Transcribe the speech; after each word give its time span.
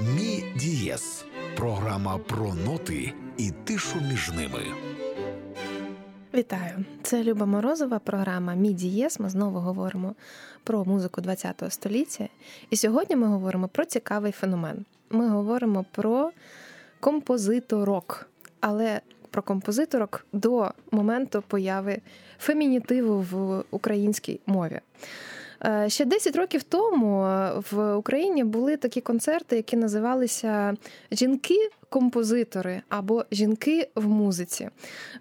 Мі 0.00 0.44
Дієс 0.56 1.24
програма 1.56 2.18
про 2.18 2.54
ноти 2.54 3.12
і 3.36 3.50
тишу 3.64 3.96
між 4.10 4.32
ними. 4.32 4.60
Вітаю! 6.34 6.84
Це 7.02 7.24
Люба 7.24 7.46
Морозова, 7.46 7.98
програма 7.98 8.54
Мі 8.54 8.72
Дієс. 8.72 9.20
Ми 9.20 9.28
знову 9.28 9.58
говоримо 9.58 10.14
про 10.64 10.84
музику 10.84 11.22
ХХ 11.22 11.70
століття. 11.72 12.28
І 12.70 12.76
сьогодні 12.76 13.16
ми 13.16 13.26
говоримо 13.26 13.68
про 13.68 13.84
цікавий 13.84 14.32
феномен. 14.32 14.84
Ми 15.10 15.28
говоримо 15.28 15.84
про 15.92 16.30
композиторок, 17.00 18.28
але 18.60 19.00
про 19.30 19.42
композиторок 19.42 20.26
до 20.32 20.70
моменту 20.90 21.42
появи 21.48 22.00
фемінітиву 22.38 23.20
в 23.30 23.64
українській 23.70 24.40
мові. 24.46 24.80
Е, 25.64 25.88
ще 25.88 26.04
10 26.04 26.36
років 26.36 26.62
тому 26.62 27.20
в 27.70 27.94
Україні 27.94 28.44
були 28.44 28.76
такі 28.76 29.00
концерти, 29.00 29.56
які 29.56 29.76
називалися 29.76 30.74
Жінки-композитори 31.12 32.82
або 32.88 33.24
Жінки 33.32 33.88
в 33.94 34.08
музиці. 34.08 34.68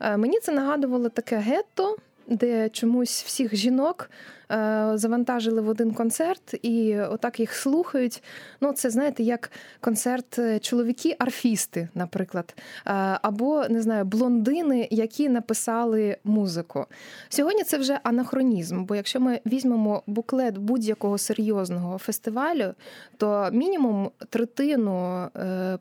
Е, 0.02 0.18
мені 0.18 0.40
це 0.40 0.52
нагадувало 0.52 1.10
таке 1.10 1.38
гетто, 1.38 1.98
де 2.28 2.70
чомусь 2.70 3.24
всіх 3.24 3.56
жінок 3.56 4.10
Е, 4.45 4.45
завантажили 4.94 5.62
в 5.62 5.70
один 5.70 5.94
концерт 5.94 6.56
і 6.62 6.98
отак 7.00 7.40
їх 7.40 7.54
слухають. 7.54 8.24
Ну, 8.62 8.74
це 8.74 8.90
знаєте, 8.90 9.24
як 9.24 9.52
концерт 9.82 10.40
е, 10.40 10.60
чоловіки-арфісти, 10.60 11.88
наприклад, 11.96 12.56
е, 12.58 12.92
або 13.22 13.66
не 13.70 13.82
знаю, 13.82 14.06
блондини, 14.06 14.88
які 14.92 15.30
написали 15.30 16.18
музику. 16.24 16.86
Сьогодні 17.30 17.64
це 17.64 17.78
вже 17.78 18.00
анахронізм. 18.04 18.86
Бо 18.86 18.96
якщо 18.96 19.20
ми 19.20 19.40
візьмемо 19.46 20.04
буклет 20.08 20.58
будь-якого 20.58 21.18
серйозного 21.18 21.98
фестивалю, 21.98 22.74
то 23.18 23.50
мінімум 23.52 24.12
третину 24.30 25.28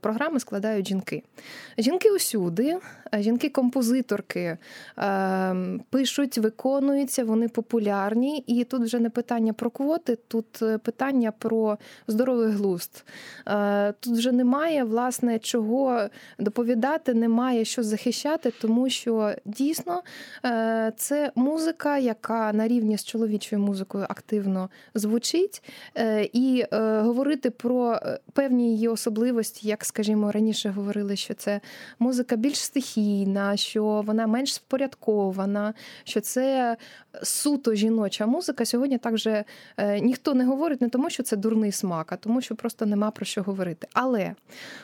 програми 0.00 0.40
складають 0.40 0.88
жінки. 0.88 1.22
Жінки 1.78 2.10
усюди, 2.10 2.78
жінки-композиторки 3.18 4.58
пишуть, 5.90 6.38
виконуються, 6.38 7.24
вони 7.24 7.48
популярні. 7.48 8.44
І 8.60 8.64
тут 8.64 8.82
вже 8.82 8.98
не 8.98 9.10
питання 9.10 9.52
про 9.52 9.70
квоти, 9.70 10.16
тут 10.28 10.62
е, 10.62 10.78
питання 10.78 11.32
про 11.38 11.78
здоровий 12.06 12.50
глузд. 12.50 13.04
Е, 13.46 13.92
тут 14.00 14.12
вже 14.12 14.32
немає 14.32 14.84
власне 14.84 15.38
чого 15.38 16.00
доповідати, 16.38 17.14
немає 17.14 17.64
що 17.64 17.82
захищати, 17.82 18.52
тому 18.60 18.90
що 18.90 19.34
дійсно 19.44 20.02
е, 20.44 20.92
це 20.96 21.32
музика, 21.34 21.98
яка 21.98 22.52
на 22.52 22.68
рівні 22.68 22.98
з 22.98 23.04
чоловічою 23.04 23.62
музикою 23.62 24.06
активно 24.08 24.70
звучить, 24.94 25.62
і 26.32 26.64
говорити 26.72 27.50
про 27.50 28.00
певні 28.32 28.72
її 28.72 28.88
особливості, 28.88 29.68
як 29.68 29.84
скажімо, 29.84 30.32
раніше 30.32 30.70
говорили, 30.70 31.16
що 31.16 31.34
це 31.34 31.60
музика 31.98 32.36
більш 32.36 32.58
стихійна, 32.58 33.56
що 33.56 34.02
вона 34.06 34.26
менш 34.26 34.54
спорядкована, 34.54 35.74
що 36.04 36.20
це 36.20 36.76
суто 37.22 37.74
жіноча 37.74 38.26
музика 38.26 38.43
музика 38.44 38.64
сьогодні 38.64 38.98
так 38.98 39.18
же 39.18 39.44
е, 39.76 40.00
ніхто 40.00 40.34
не 40.34 40.44
говорить 40.44 40.80
не 40.80 40.88
тому, 40.88 41.10
що 41.10 41.22
це 41.22 41.36
дурний 41.36 41.72
смак, 41.72 42.12
а 42.12 42.16
тому, 42.16 42.40
що 42.40 42.54
просто 42.54 42.86
нема 42.86 43.10
про 43.10 43.24
що 43.24 43.42
говорити. 43.42 43.88
Але 43.92 44.34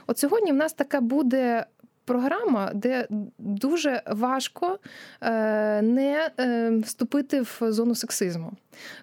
от 0.06 0.18
сьогодні 0.18 0.52
в 0.52 0.54
нас 0.54 0.72
така 0.72 1.00
буде. 1.00 1.66
Програма, 2.04 2.70
де 2.74 3.06
дуже 3.38 4.02
важко 4.06 4.78
е, 5.20 5.82
не 5.82 6.30
е, 6.40 6.70
вступити 6.84 7.40
в 7.40 7.60
зону 7.60 7.94
сексизму, 7.94 8.52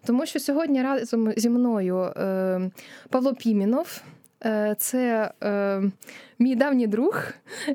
тому 0.05 0.25
що 0.25 0.39
сьогодні 0.39 0.81
разом 0.81 1.33
зі 1.37 1.49
мною 1.49 2.13
Павло 3.09 3.33
Пімінов, 3.33 4.01
Е, 4.07 4.16
це 4.77 5.31
е, 5.43 5.81
мій 6.39 6.55
давній 6.55 6.87
друг, 6.87 7.23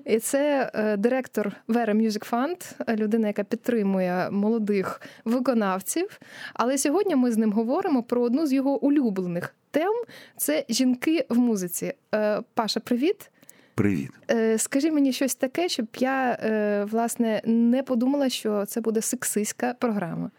і 0.04 0.18
це 0.18 0.70
е, 0.74 0.96
директор 0.96 1.52
Vera 1.68 1.94
Music 1.94 2.30
Fund, 2.30 2.96
людина, 2.96 3.26
яка 3.26 3.44
підтримує 3.44 4.30
молодих 4.30 5.00
виконавців. 5.24 6.20
Але 6.54 6.78
сьогодні 6.78 7.16
ми 7.16 7.32
з 7.32 7.36
ним 7.36 7.52
говоримо 7.52 8.02
про 8.02 8.22
одну 8.22 8.46
з 8.46 8.52
його 8.52 8.84
улюблених 8.84 9.54
тем 9.70 9.92
це 10.36 10.64
жінки 10.68 11.26
в 11.28 11.38
музиці. 11.38 11.92
Паша, 12.54 12.80
привіт. 12.80 13.30
Привіт. 13.74 14.10
Скажи 14.56 14.90
мені 14.90 15.12
щось 15.12 15.34
таке, 15.34 15.68
щоб 15.68 15.86
я 15.98 16.38
власне 16.90 17.42
не 17.44 17.82
подумала, 17.82 18.28
що 18.28 18.64
це 18.66 18.80
буде 18.80 19.00
сексистська 19.00 19.74
програма. 19.78 20.30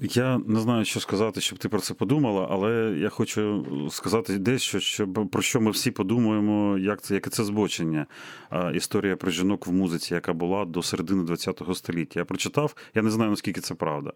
Я 0.00 0.40
не 0.46 0.60
знаю, 0.60 0.84
що 0.84 1.00
сказати, 1.00 1.40
щоб 1.40 1.58
ти 1.58 1.68
про 1.68 1.80
це 1.80 1.94
подумала, 1.94 2.48
але 2.50 2.96
я 2.98 3.08
хочу 3.08 3.66
сказати 3.90 4.38
дещо, 4.38 4.80
щоб 4.80 5.28
про 5.32 5.42
що 5.42 5.60
ми 5.60 5.70
всі 5.70 5.90
подумаємо, 5.90 6.78
як 6.78 7.02
це 7.02 7.14
яке 7.14 7.30
це 7.30 7.44
збочення. 7.44 8.06
Історія 8.74 9.16
про 9.16 9.30
жінок 9.30 9.66
в 9.66 9.72
музиці, 9.72 10.14
яка 10.14 10.32
була 10.32 10.64
до 10.64 10.82
середини 10.82 11.36
ХХ 11.36 11.74
століття. 11.74 12.20
Я 12.20 12.24
прочитав, 12.24 12.74
я 12.94 13.02
не 13.02 13.10
знаю 13.10 13.30
наскільки 13.30 13.60
це 13.60 13.74
правда. 13.74 14.12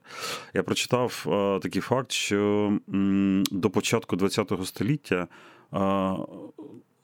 Я 0.54 0.62
прочитав 0.62 1.22
такий 1.62 1.82
факт, 1.82 2.12
що 2.12 2.72
до 3.50 3.70
початку 3.70 4.16
ХХ 4.16 4.66
століття. 4.66 5.28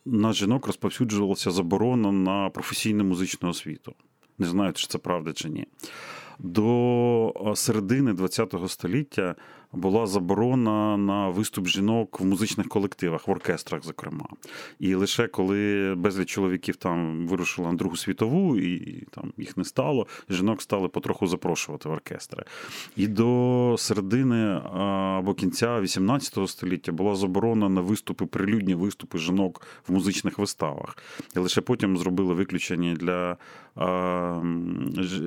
На 0.07 0.33
жінок 0.33 0.67
розповсюджувалася 0.67 1.51
заборона 1.51 2.13
на 2.13 2.51
професійну 2.51 3.05
музичну 3.05 3.49
освіту. 3.49 3.95
Не 4.39 4.47
знаю, 4.47 4.73
чи 4.73 4.87
це 4.87 4.99
правда 4.99 5.33
чи 5.33 5.49
ні 5.49 5.67
до 6.39 7.53
середини 7.57 8.15
ХХ 8.15 8.69
століття 8.69 9.35
була 9.73 10.07
заборона 10.07 10.97
на 10.97 11.29
виступ 11.29 11.67
жінок 11.67 12.21
в 12.21 12.25
музичних 12.25 12.69
колективах, 12.69 13.29
в 13.29 13.31
оркестрах, 13.31 13.85
зокрема. 13.85 14.29
І 14.81 14.95
лише 14.95 15.29
коли 15.29 15.95
безліч 15.97 16.29
чоловіків 16.29 16.77
там 16.77 17.27
вирушили 17.27 17.69
на 17.69 17.75
Другу 17.75 17.97
світову, 17.97 18.57
і 18.57 19.05
там 19.11 19.33
їх 19.37 19.57
не 19.57 19.65
стало, 19.65 20.07
жінок 20.31 20.63
стали 20.63 20.89
потроху 20.89 21.27
запрошувати 21.27 21.89
в 21.89 21.93
оркестри. 21.93 22.45
І 22.97 23.07
до 23.07 23.75
середини 23.79 24.61
або 24.75 25.35
кінця 25.35 25.81
XVIII 25.81 26.47
століття 26.47 26.93
була 26.93 27.15
заборона 27.15 27.69
на 27.69 27.81
виступи, 27.81 28.27
прилюдні 28.27 28.75
виступи 28.75 29.19
жінок 29.19 29.63
в 29.89 29.93
музичних 29.93 30.39
виставах. 30.39 30.97
І 31.37 31.39
лише 31.39 31.61
потім 31.61 31.99
зробили 31.99 32.35
виключення 32.35 32.95
для 32.95 33.37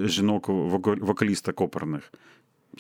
жінок 0.08 0.48
вокалісток 0.50 1.62
оперних. 1.62 2.12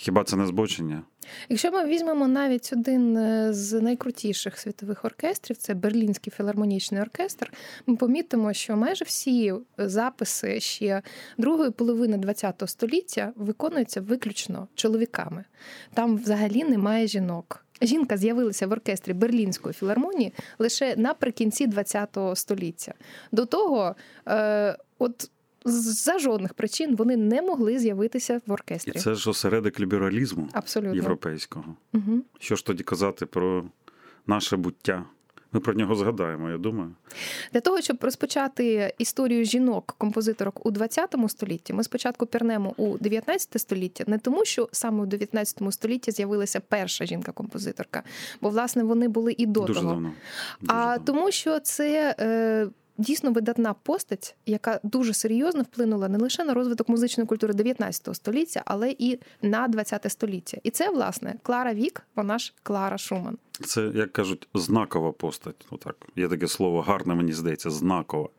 Хіба 0.01 0.23
це 0.23 0.35
не 0.35 0.45
збочення? 0.45 1.03
Якщо 1.49 1.71
ми 1.71 1.85
візьмемо 1.85 2.27
навіть 2.27 2.69
один 2.73 3.17
е, 3.17 3.53
з 3.53 3.81
найкрутіших 3.81 4.59
світових 4.59 5.05
оркестрів, 5.05 5.57
це 5.57 5.73
Берлінський 5.73 6.33
філармонічний 6.37 7.01
оркестр, 7.01 7.53
ми 7.87 7.95
помітимо, 7.95 8.53
що 8.53 8.77
майже 8.77 9.05
всі 9.05 9.53
записи 9.77 10.59
ще 10.59 11.01
другої 11.37 11.71
половини 11.71 12.33
ХХ 12.33 12.67
століття 12.67 13.33
виконуються 13.35 14.01
виключно 14.01 14.67
чоловіками. 14.75 15.43
Там 15.93 16.17
взагалі 16.17 16.63
немає 16.63 17.07
жінок. 17.07 17.65
Жінка 17.81 18.17
з'явилася 18.17 18.67
в 18.67 18.71
оркестрі 18.71 19.13
Берлінської 19.13 19.73
філармонії 19.73 20.33
лише 20.59 20.95
наприкінці 20.95 21.67
ХХ 21.67 22.35
століття. 22.35 22.93
До 23.31 23.45
того, 23.45 23.95
е, 24.27 24.77
от 24.99 25.29
за 25.65 26.19
жодних 26.19 26.53
причин 26.53 26.95
вони 26.95 27.17
не 27.17 27.41
могли 27.41 27.79
з'явитися 27.79 28.41
в 28.45 28.51
оркестрі. 28.51 28.91
І 28.95 28.99
це 28.99 29.15
ж 29.15 29.29
осередок 29.29 29.79
лібералізму 29.79 30.49
Абсолютно. 30.53 30.95
європейського. 30.95 31.75
Угу. 31.93 32.21
Що 32.39 32.55
ж 32.55 32.65
тоді 32.65 32.83
казати 32.83 33.25
про 33.25 33.63
наше 34.27 34.57
буття? 34.57 35.05
Ми 35.51 35.59
про 35.59 35.73
нього 35.73 35.95
згадаємо, 35.95 36.49
я 36.49 36.57
думаю. 36.57 36.91
Для 37.53 37.59
того, 37.59 37.81
щоб 37.81 37.97
розпочати 38.01 38.93
історію 38.97 39.45
жінок-композиторок 39.45 40.65
у 40.65 40.71
20 40.71 41.15
столітті, 41.27 41.73
ми 41.73 41.83
спочатку 41.83 42.25
пірнемо 42.25 42.73
у 42.77 42.97
19 42.97 43.61
століття, 43.61 44.03
не 44.07 44.17
тому, 44.17 44.45
що 44.45 44.69
саме 44.71 45.03
у 45.03 45.05
19 45.05 45.73
столітті 45.73 46.11
з'явилася 46.11 46.59
перша 46.59 47.05
жінка-композиторка, 47.05 48.03
бо 48.41 48.49
власне 48.49 48.83
вони 48.83 49.07
були 49.07 49.35
і 49.37 49.45
до 49.45 49.61
Дуже 49.61 49.79
того. 49.79 49.93
Давно. 49.93 50.11
Дуже 50.61 50.73
а 50.73 50.85
давно. 50.85 51.05
тому, 51.05 51.31
що 51.31 51.59
це. 51.59 52.15
Е, 52.19 52.67
дійсно 52.99 53.31
видатна 53.31 53.73
постать, 53.73 54.35
яка 54.45 54.79
дуже 54.83 55.13
серйозно 55.13 55.61
вплинула 55.63 56.07
не 56.07 56.17
лише 56.17 56.43
на 56.43 56.53
розвиток 56.53 56.89
музичної 56.89 57.27
культури 57.27 57.53
19 57.53 58.15
століття, 58.15 58.63
але 58.65 58.95
і 58.99 59.19
на 59.41 59.67
20 59.67 60.11
століття. 60.11 60.57
І 60.63 60.69
це, 60.69 60.89
власне, 60.89 61.35
Клара 61.43 61.73
Вік, 61.73 62.01
вона 62.15 62.37
ж 62.39 62.53
Клара 62.63 62.97
Шуман. 62.97 63.37
Це, 63.65 63.91
як 63.95 64.13
кажуть, 64.13 64.47
знакова 64.53 65.11
постать. 65.11 65.67
Отак. 65.69 65.95
Є 66.15 66.27
таке 66.27 66.47
слово 66.47 66.81
гарне, 66.81 67.15
мені 67.15 67.33
здається, 67.33 67.69
знакова. 67.69 68.29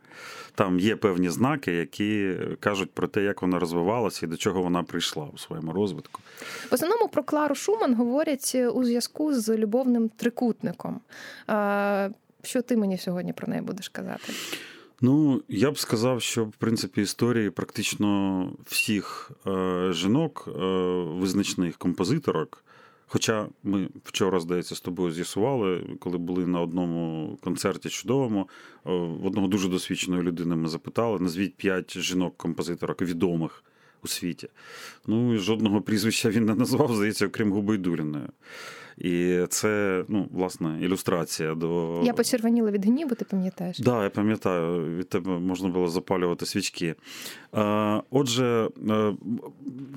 Там 0.55 0.81
є 0.81 0.97
певні 0.97 1.31
знаки, 1.31 1.73
які 1.73 2.37
кажуть 2.61 2.91
про 2.91 3.09
те, 3.09 3.23
як 3.23 3.43
вона 3.43 3.59
розвивалася 3.59 4.27
і 4.27 4.29
до 4.29 4.37
чого 4.37 4.63
вона 4.63 4.83
прийшла 4.83 5.29
у 5.35 5.39
своєму 5.39 5.73
розвитку. 5.73 6.21
В 6.71 6.75
основному 6.75 7.09
про 7.09 7.23
Клару 7.23 7.55
Шуман 7.55 7.95
говорять 7.95 8.57
у 8.75 8.85
зв'язку 8.85 9.35
з 9.35 9.57
любовним 9.57 10.09
трикутником. 10.09 11.01
Що 12.43 12.63
ти 12.63 12.77
мені 12.77 12.99
сьогодні 12.99 13.33
про 13.33 13.49
неї 13.49 13.63
будеш 13.63 13.89
казати? 13.89 14.33
Ну, 15.01 15.43
я 15.49 15.71
б 15.71 15.79
сказав, 15.79 16.23
що 16.23 16.45
в 16.45 16.53
принципі 16.53 17.03
історії 17.03 17.51
практично 17.51 18.53
всіх 18.67 19.31
е, 19.47 19.89
жінок, 19.93 20.49
е, 20.49 20.61
визначних 21.21 21.77
композиторок, 21.77 22.65
Хоча 23.13 23.49
ми 23.63 23.89
вчора, 24.05 24.41
здається, 24.41 24.75
з 24.75 24.81
тобою 24.81 25.13
з'ясували, 25.13 25.97
коли 26.01 26.19
були 26.19 26.47
на 26.47 26.61
одному 26.61 27.39
концерті 27.41 27.89
чудовому, 27.89 28.49
в 28.85 29.27
одного 29.27 29.49
дуже 29.49 29.69
досвідченої 29.69 30.23
людини 30.23 30.57
ми 30.57 30.69
запитали: 30.69 31.19
назвіть 31.19 31.55
п'ять 31.55 31.99
жінок-композиторок 31.99 33.03
відомих 33.03 33.65
у 34.05 34.09
світі. 34.09 34.49
Ну 35.07 35.35
і 35.35 35.39
жодного 35.39 35.81
прізвища 35.81 36.31
він 36.31 36.45
не 36.45 36.55
назвав, 36.55 36.95
здається, 36.95 37.27
окрім 37.27 37.53
Губайдуліної. 37.53 38.27
І 38.99 39.41
це, 39.49 40.05
ну, 40.09 40.29
власне, 40.33 40.79
ілюстрація 40.83 41.55
до. 41.55 42.01
Я 42.05 42.13
почервоніла 42.13 42.71
від 42.71 42.87
гніву, 42.87 43.15
ти 43.15 43.25
пам'ятаєш? 43.25 43.77
Так, 43.77 43.87
да, 43.87 44.03
я 44.05 44.11
пам'ятаю, 44.11 44.97
від 44.97 45.09
тебе 45.09 45.39
можна 45.39 45.69
було 45.69 45.89
запалювати 45.89 46.47
свічки. 46.47 46.95
Отже, 48.11 48.69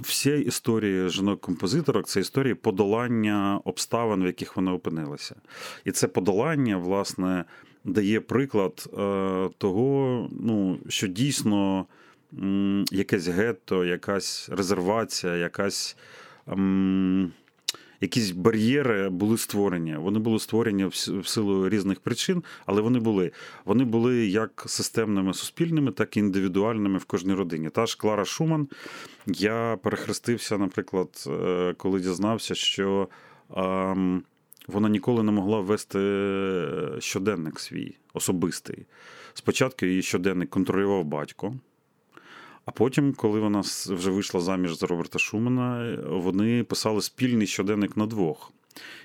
всі 0.01 0.39
історії 0.39 1.09
жінок-композиторок 1.09 2.07
це 2.07 2.19
історії 2.19 2.53
подолання 2.53 3.61
обставин, 3.63 4.23
в 4.23 4.25
яких 4.25 4.57
вони 4.57 4.71
опинилися. 4.71 5.35
І 5.85 5.91
це 5.91 6.07
подолання, 6.07 6.77
власне, 6.77 7.45
дає 7.83 8.21
приклад 8.21 8.89
того, 9.57 10.29
ну, 10.31 10.79
що 10.88 11.07
дійсно 11.07 11.85
якесь 12.91 13.27
гетто, 13.27 13.85
якась 13.85 14.50
резервація, 14.50 15.35
якась. 15.35 15.97
Якісь 18.01 18.31
бар'єри 18.31 19.09
були 19.09 19.38
створені. 19.38 19.95
Вони 19.95 20.19
були 20.19 20.39
створені 20.39 20.85
в 20.85 21.27
силу 21.27 21.69
різних 21.69 22.00
причин, 22.00 22.44
але 22.65 22.81
вони 22.81 23.00
були. 23.00 23.31
Вони 23.65 23.83
були 23.83 24.27
як 24.27 24.63
системними 24.68 25.33
суспільними, 25.33 25.91
так 25.91 26.18
і 26.18 26.19
індивідуальними 26.19 26.97
в 26.97 27.06
кожній 27.06 27.33
родині. 27.33 27.69
Та 27.69 27.85
ж 27.85 27.97
Клара 27.97 28.25
Шуман. 28.25 28.68
Я 29.27 29.77
перехрестився, 29.83 30.57
наприклад, 30.57 31.24
е, 31.27 31.74
коли 31.77 32.00
дізнався, 32.00 32.56
що 32.56 33.07
ем, 33.56 34.24
вона 34.68 34.89
ніколи 34.89 35.24
не 35.24 35.31
могла 35.31 35.59
ввести 35.59 36.00
щоденник 37.00 37.59
свій 37.59 37.95
особистий. 38.13 38.85
Спочатку 39.33 39.85
її 39.85 40.01
щоденник 40.01 40.50
контролював 40.50 41.03
батько. 41.03 41.56
А 42.65 42.71
потім, 42.71 43.13
коли 43.13 43.39
вона 43.39 43.60
вже 43.88 44.12
вийшла 44.12 44.42
заміж 44.42 44.80
за 44.80 44.88
Роберта 44.88 45.19
Шумана, 45.19 45.98
вони 46.10 46.63
писали 46.63 47.01
спільний 47.01 47.48
щоденник 47.48 47.98
на 47.98 48.06
двох. 48.06 48.51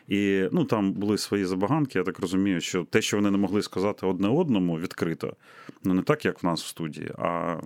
І 0.09 0.49
ну, 0.53 0.65
там 0.65 0.93
були 0.93 1.19
свої 1.19 1.45
забаганки. 1.45 1.99
Я 1.99 2.05
так 2.05 2.19
розумію, 2.19 2.61
що 2.61 2.85
те, 2.85 3.03
що 3.03 3.17
вони 3.17 3.31
не 3.31 3.39
могли 3.39 3.63
сказати 3.63 4.07
одне 4.07 4.29
одному 4.29 4.79
відкрито, 4.79 5.37
ну 5.85 5.95
не 5.95 6.03
так, 6.03 6.25
як 6.25 6.43
в 6.43 6.47
нас 6.47 6.63
в 6.63 6.67
студії, 6.67 7.11
а 7.19 7.57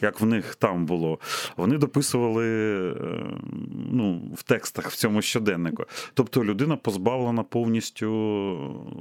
як 0.00 0.20
в 0.20 0.26
них 0.26 0.54
там 0.54 0.86
було. 0.86 1.18
Вони 1.56 1.78
дописували 1.78 2.46
е, 2.90 2.94
ну, 3.92 4.22
в 4.36 4.42
текстах 4.42 4.90
в 4.90 4.96
цьому 4.96 5.22
щоденнику. 5.22 5.84
Тобто 6.14 6.44
людина 6.44 6.76
позбавлена 6.76 7.42
повністю 7.42 8.10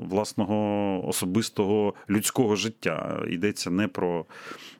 власного 0.09 1.07
особистого 1.07 1.93
людського 2.09 2.55
життя. 2.55 3.23
Йдеться 3.27 3.69
не 3.69 3.87
про 3.87 4.25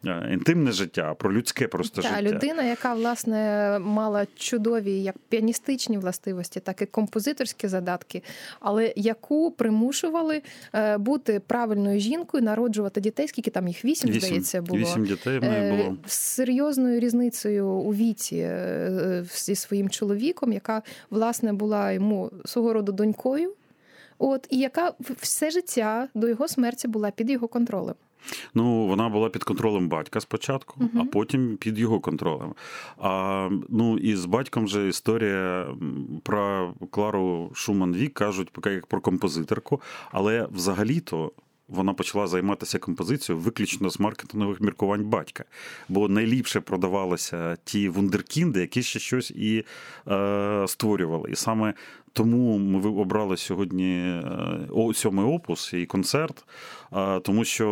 е, 0.06 0.30
інтимне 0.34 0.72
життя, 0.72 1.07
а 1.12 1.13
про 1.13 1.34
людське 1.34 1.68
просто 1.68 2.02
Та, 2.02 2.07
життя. 2.07 2.22
Людина, 2.22 2.63
яка 2.63 2.94
власне 2.94 3.80
мала 3.80 4.28
чудові 4.36 4.92
як 4.92 5.16
піаністичні 5.30 5.98
властивості, 5.98 6.60
так 6.60 6.81
і 6.81 6.86
композиторські 6.86 7.68
задатки, 7.89 8.24
але 8.59 8.94
яку 8.95 9.51
примушували 9.51 10.41
е, 10.74 10.97
бути 10.97 11.39
правильною 11.39 12.00
жінкою, 12.00 12.44
народжувати 12.44 13.01
дітей, 13.01 13.27
скільки 13.27 13.51
там 13.51 13.68
їх? 13.68 13.86
Вісім, 13.86 14.09
вісім. 14.09 14.21
здається, 14.21 14.62
було. 14.62 14.80
Вісім 14.80 15.06
дітей 15.06 15.39
в 15.39 15.44
неї 15.44 15.83
було. 15.83 15.97
з 16.06 16.13
серйозною 16.13 17.00
різницею 17.00 17.68
у 17.68 17.94
віці 17.94 18.50
зі 19.36 19.56
своїм 19.56 19.89
чоловіком, 19.89 20.53
яка 20.53 20.81
власне 21.09 21.53
була 21.53 21.91
йому 21.91 22.31
свого 22.45 22.74
роду 22.74 22.91
донькою, 22.91 23.53
от 24.18 24.47
і 24.50 24.57
яка 24.59 24.94
все 25.21 25.51
життя 25.51 26.07
до 26.13 26.27
його 26.27 26.47
смерті 26.47 26.88
була 26.88 27.12
під 27.12 27.30
його 27.30 27.47
контролем. 27.47 27.95
Ну, 28.54 28.88
вона 28.88 29.10
була 29.10 29.30
під 29.30 29.44
контролем 29.44 29.89
батька 29.89 30.19
спочатку, 30.19 30.80
uh-huh. 30.80 31.01
а 31.01 31.06
потім 31.06 31.57
під 31.57 31.80
його 31.80 32.00
контролем. 32.00 32.54
А 32.98 33.50
ну 33.69 33.98
і 33.98 34.16
з 34.16 34.25
батьком 34.25 34.68
же 34.68 34.88
історія 34.88 35.68
про 36.24 36.74
Клару 36.92 37.51
Шуман 37.54 37.94
Вік 37.94 38.13
кажуть 38.13 38.50
як 38.66 38.86
про 38.86 39.01
композиторку, 39.01 39.81
але 40.12 40.48
взагалі-то 40.51 41.31
вона 41.69 41.94
почала 41.94 42.27
займатися 42.27 42.80
композицією 42.80 43.44
виключно 43.44 43.89
з 43.89 44.00
маркетингових 44.00 44.62
міркувань 44.62 45.04
батька. 45.04 45.44
Бо 45.89 46.10
найліпше 46.10 46.60
продавалися 46.60 47.57
ті 47.63 47.89
вундеркінди, 47.89 48.60
які 48.62 48.83
ще 48.83 49.00
щось 49.00 49.31
і 49.31 49.66
е, 50.07 50.66
створювали. 50.68 51.31
І 51.31 51.36
саме 51.36 51.74
тому 52.13 52.57
ми 52.57 52.89
обрали 52.89 53.38
сьогодні 53.38 53.94
е, 53.94 54.94
сьомий 54.94 55.25
опус 55.25 55.74
і 55.74 55.86
концерт, 55.86 56.45
е, 56.94 57.19
тому 57.19 57.45
що 57.45 57.68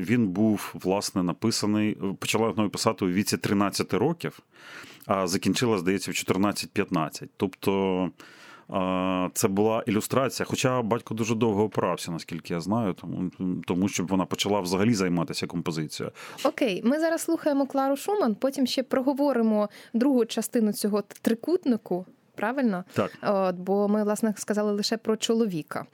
він 0.00 0.28
був 0.28 0.74
власне 0.74 1.22
написаний, 1.22 1.98
почала 2.18 2.48
його 2.48 2.70
писати 2.70 3.04
у 3.04 3.08
віці 3.08 3.36
13 3.36 3.94
років, 3.94 4.38
а 5.06 5.26
закінчила, 5.26 5.78
здається, 5.78 6.10
в 6.10 6.14
14-15. 6.14 7.28
Тобто. 7.36 8.10
Це 9.34 9.48
була 9.48 9.82
ілюстрація, 9.86 10.46
хоча 10.46 10.82
батько 10.82 11.14
дуже 11.14 11.34
довго 11.34 11.64
опирався, 11.64 12.12
наскільки 12.12 12.54
я 12.54 12.60
знаю, 12.60 12.92
тому 12.92 13.30
тому 13.66 13.88
щоб 13.88 14.06
вона 14.06 14.24
почала 14.24 14.60
взагалі 14.60 14.94
займатися 14.94 15.46
композицією. 15.46 16.12
Окей, 16.44 16.82
ми 16.84 17.00
зараз 17.00 17.22
слухаємо 17.22 17.66
Клару 17.66 17.96
Шуман, 17.96 18.34
потім 18.34 18.66
ще 18.66 18.82
проговоримо 18.82 19.68
другу 19.94 20.24
частину 20.24 20.72
цього 20.72 21.02
трикутнику. 21.22 22.06
Правильно? 22.34 22.84
Так. 22.92 23.10
От, 23.22 23.56
Бо 23.56 23.88
ми, 23.88 24.04
власне, 24.04 24.34
сказали 24.36 24.72
лише 24.72 24.96
про 24.96 25.16
чоловіка. 25.16 25.86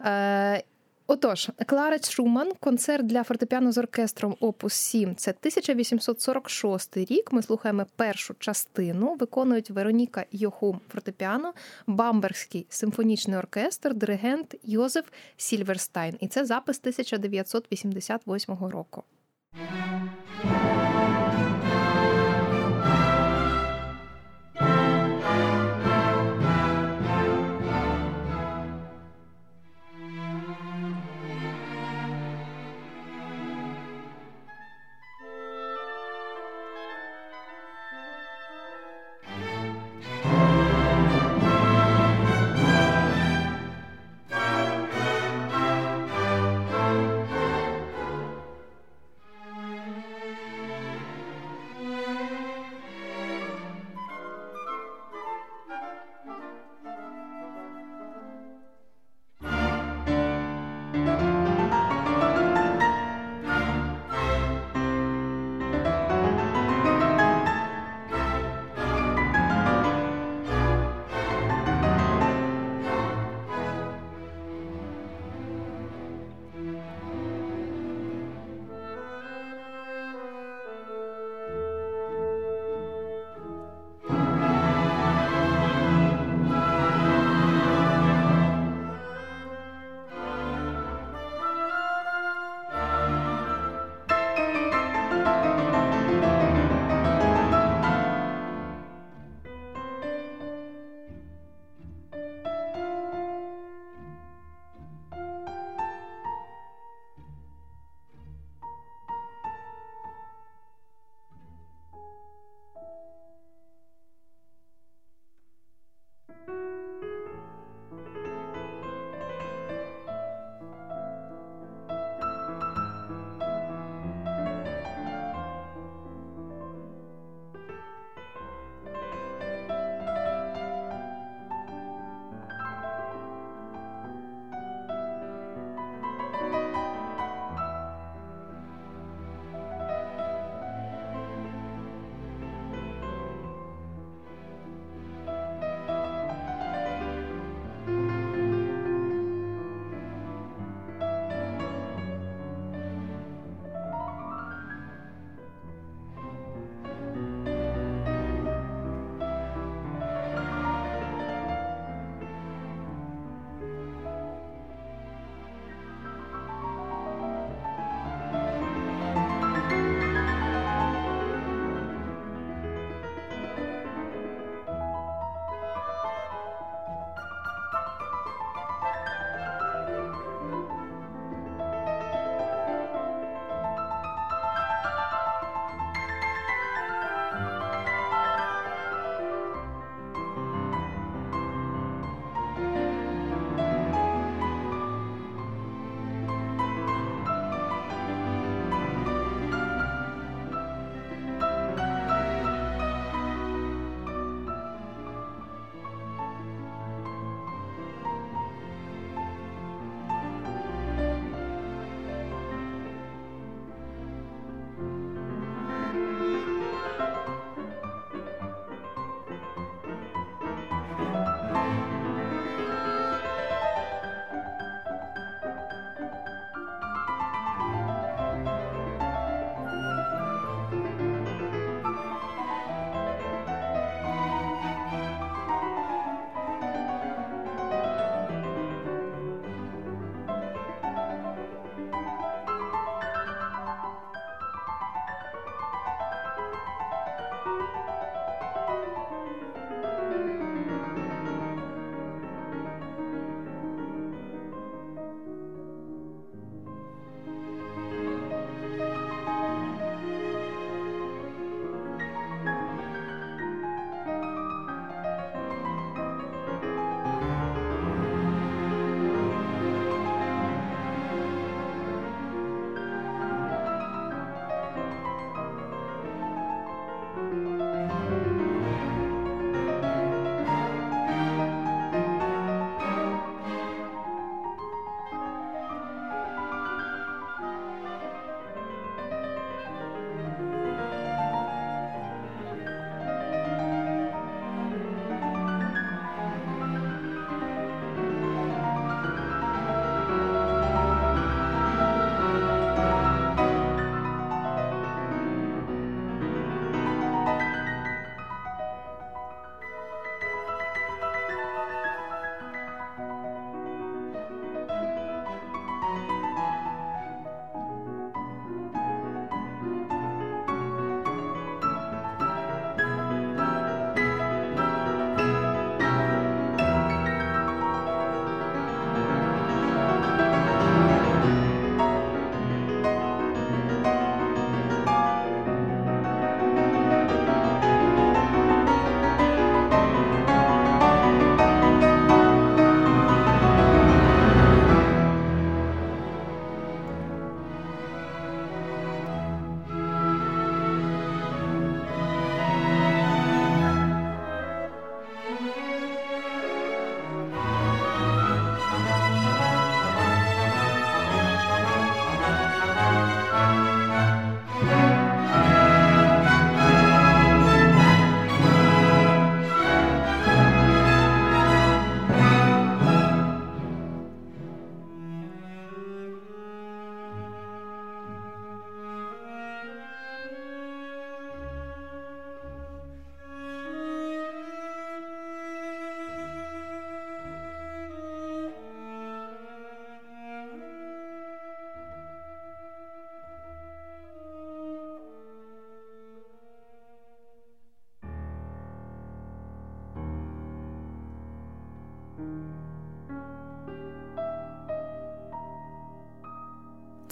Е, 0.00 0.62
Отож, 1.06 1.50
Кларець 1.66 2.10
Шуман, 2.10 2.52
концерт 2.60 3.06
для 3.06 3.24
фортепіано 3.24 3.72
з 3.72 3.78
оркестром 3.78 4.36
Опус 4.40 4.74
7. 4.74 5.16
Це 5.16 5.30
1846 5.30 6.96
рік. 6.96 7.32
Ми 7.32 7.42
слухаємо 7.42 7.86
першу 7.96 8.34
частину. 8.38 9.14
Виконують 9.14 9.70
Вероніка 9.70 10.24
Йохум 10.32 10.80
фортепіано, 10.88 11.52
Бамбергський 11.86 12.66
симфонічний 12.68 13.38
оркестр, 13.38 13.94
диригент 13.94 14.54
Йозеф 14.64 15.04
Сільверстайн. 15.36 16.16
І 16.20 16.28
це 16.28 16.44
запис 16.44 16.78
1988 16.78 18.54
року. 18.54 19.04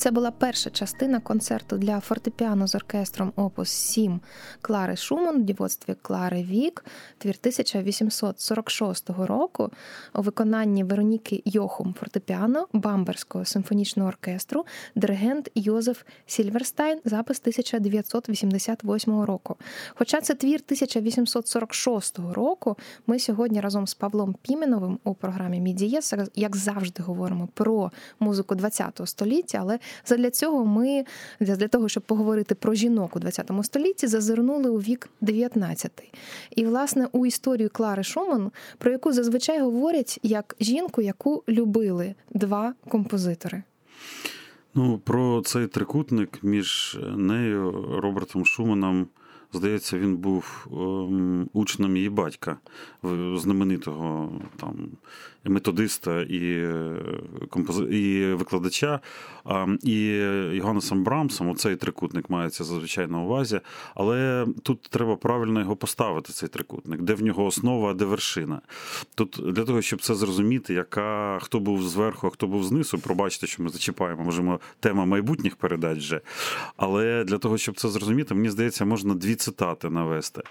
Це 0.04 0.10
була 0.10 0.30
перша 0.30 0.70
частина 0.70 1.20
концерту 1.20 1.78
для 1.78 2.00
фортепіано 2.00 2.66
з 2.66 2.74
оркестром 2.74 3.32
Опус 3.36 3.70
7 3.70 4.20
Клари 4.60 4.96
Шуман 4.96 5.40
в 5.40 5.44
дівоцтві 5.44 5.96
Клари 6.02 6.42
Вік, 6.42 6.84
твір 7.18 7.34
1846 7.40 9.10
року 9.10 9.70
у 10.14 10.22
виконанні 10.22 10.84
Вероніки 10.84 11.42
Йохум 11.44 11.94
фортепіано 12.00 12.66
Бамбергського 12.72 13.44
симфонічного 13.44 14.08
оркестру, 14.08 14.66
диригент 14.94 15.50
Йозеф 15.54 16.02
Сільверстайн, 16.26 17.00
запис 17.04 17.40
1988 17.40 19.20
року. 19.20 19.56
Хоча 19.94 20.20
це 20.20 20.34
твір 20.34 20.60
1846 20.66 22.18
року, 22.32 22.76
ми 23.06 23.18
сьогодні 23.18 23.60
разом 23.60 23.86
з 23.86 23.94
Павлом 23.94 24.34
Піменовим 24.42 24.98
у 25.04 25.14
програмі 25.14 25.60
Мідієс, 25.60 26.14
як 26.34 26.56
завжди, 26.56 27.02
говоримо 27.02 27.48
про 27.54 27.90
музику 28.20 28.56
ХХ 28.56 29.06
століття, 29.06 29.58
але 29.60 29.78
Задля 30.04 30.30
цього 30.30 30.64
ми 30.64 31.04
для 31.40 31.68
того, 31.68 31.88
щоб 31.88 32.02
поговорити 32.02 32.54
про 32.54 32.74
жінок 32.74 33.16
у 33.16 33.20
ХХ 33.20 33.64
столітті, 33.64 34.06
зазирнули 34.06 34.70
у 34.70 34.78
вік 34.78 35.08
19. 35.20 36.02
І, 36.50 36.66
власне, 36.66 37.08
у 37.12 37.26
історію 37.26 37.70
Клари 37.72 38.02
Шуман, 38.02 38.50
про 38.78 38.92
яку 38.92 39.12
зазвичай 39.12 39.60
говорять 39.60 40.20
як 40.22 40.56
жінку, 40.60 41.02
яку 41.02 41.44
любили 41.48 42.14
два 42.30 42.74
композитори. 42.88 43.62
Ну, 44.74 44.98
про 44.98 45.42
цей 45.44 45.66
трикутник 45.66 46.38
між 46.42 46.98
нею, 47.16 47.72
Робертом 48.02 48.46
Шуманом. 48.46 49.06
Здається, 49.54 49.98
він 49.98 50.16
був 50.16 50.66
ем, 50.72 51.48
учнем 51.52 51.96
її 51.96 52.08
батька, 52.08 52.56
знаменитого 53.36 54.32
там 54.56 54.88
методиста 55.44 56.22
і 56.22 56.40
е, 56.58 56.96
компози... 57.50 57.84
і 57.84 58.32
викладача. 58.34 59.00
І 59.82 60.06
Йоганнесом 60.52 61.04
Брамсом, 61.04 61.50
оцей 61.50 61.76
трикутник 61.76 62.30
мається 62.30 62.64
зазвичай 62.64 63.06
на 63.06 63.20
увазі. 63.20 63.60
Але 63.94 64.46
тут 64.62 64.82
треба 64.82 65.16
правильно 65.16 65.60
його 65.60 65.76
поставити, 65.76 66.32
цей 66.32 66.48
трикутник, 66.48 67.02
де 67.02 67.14
в 67.14 67.22
нього 67.22 67.44
основа, 67.44 67.90
а 67.90 67.94
де 67.94 68.04
вершина. 68.04 68.60
Тут 69.14 69.40
для 69.52 69.64
того, 69.64 69.82
щоб 69.82 70.00
це 70.02 70.14
зрозуміти, 70.14 70.74
яка 70.74 71.38
хто 71.42 71.60
був 71.60 71.82
зверху, 71.82 72.26
а 72.26 72.30
хто 72.30 72.46
був 72.46 72.64
знизу, 72.64 72.98
пробачте, 72.98 73.46
що 73.46 73.62
ми 73.62 73.68
зачіпаємо, 73.68 74.24
можемо 74.24 74.60
тема 74.80 75.04
майбутніх 75.04 75.56
передач 75.56 75.98
вже. 75.98 76.20
Але 76.76 77.24
для 77.24 77.38
того, 77.38 77.58
щоб 77.58 77.80
це 77.80 77.88
зрозуміти, 77.88 78.34
мені 78.34 78.50
здається, 78.50 78.84
можна 78.84 79.14
дві 79.14 79.34
цитати 79.44 79.90
навести. 79.90 80.42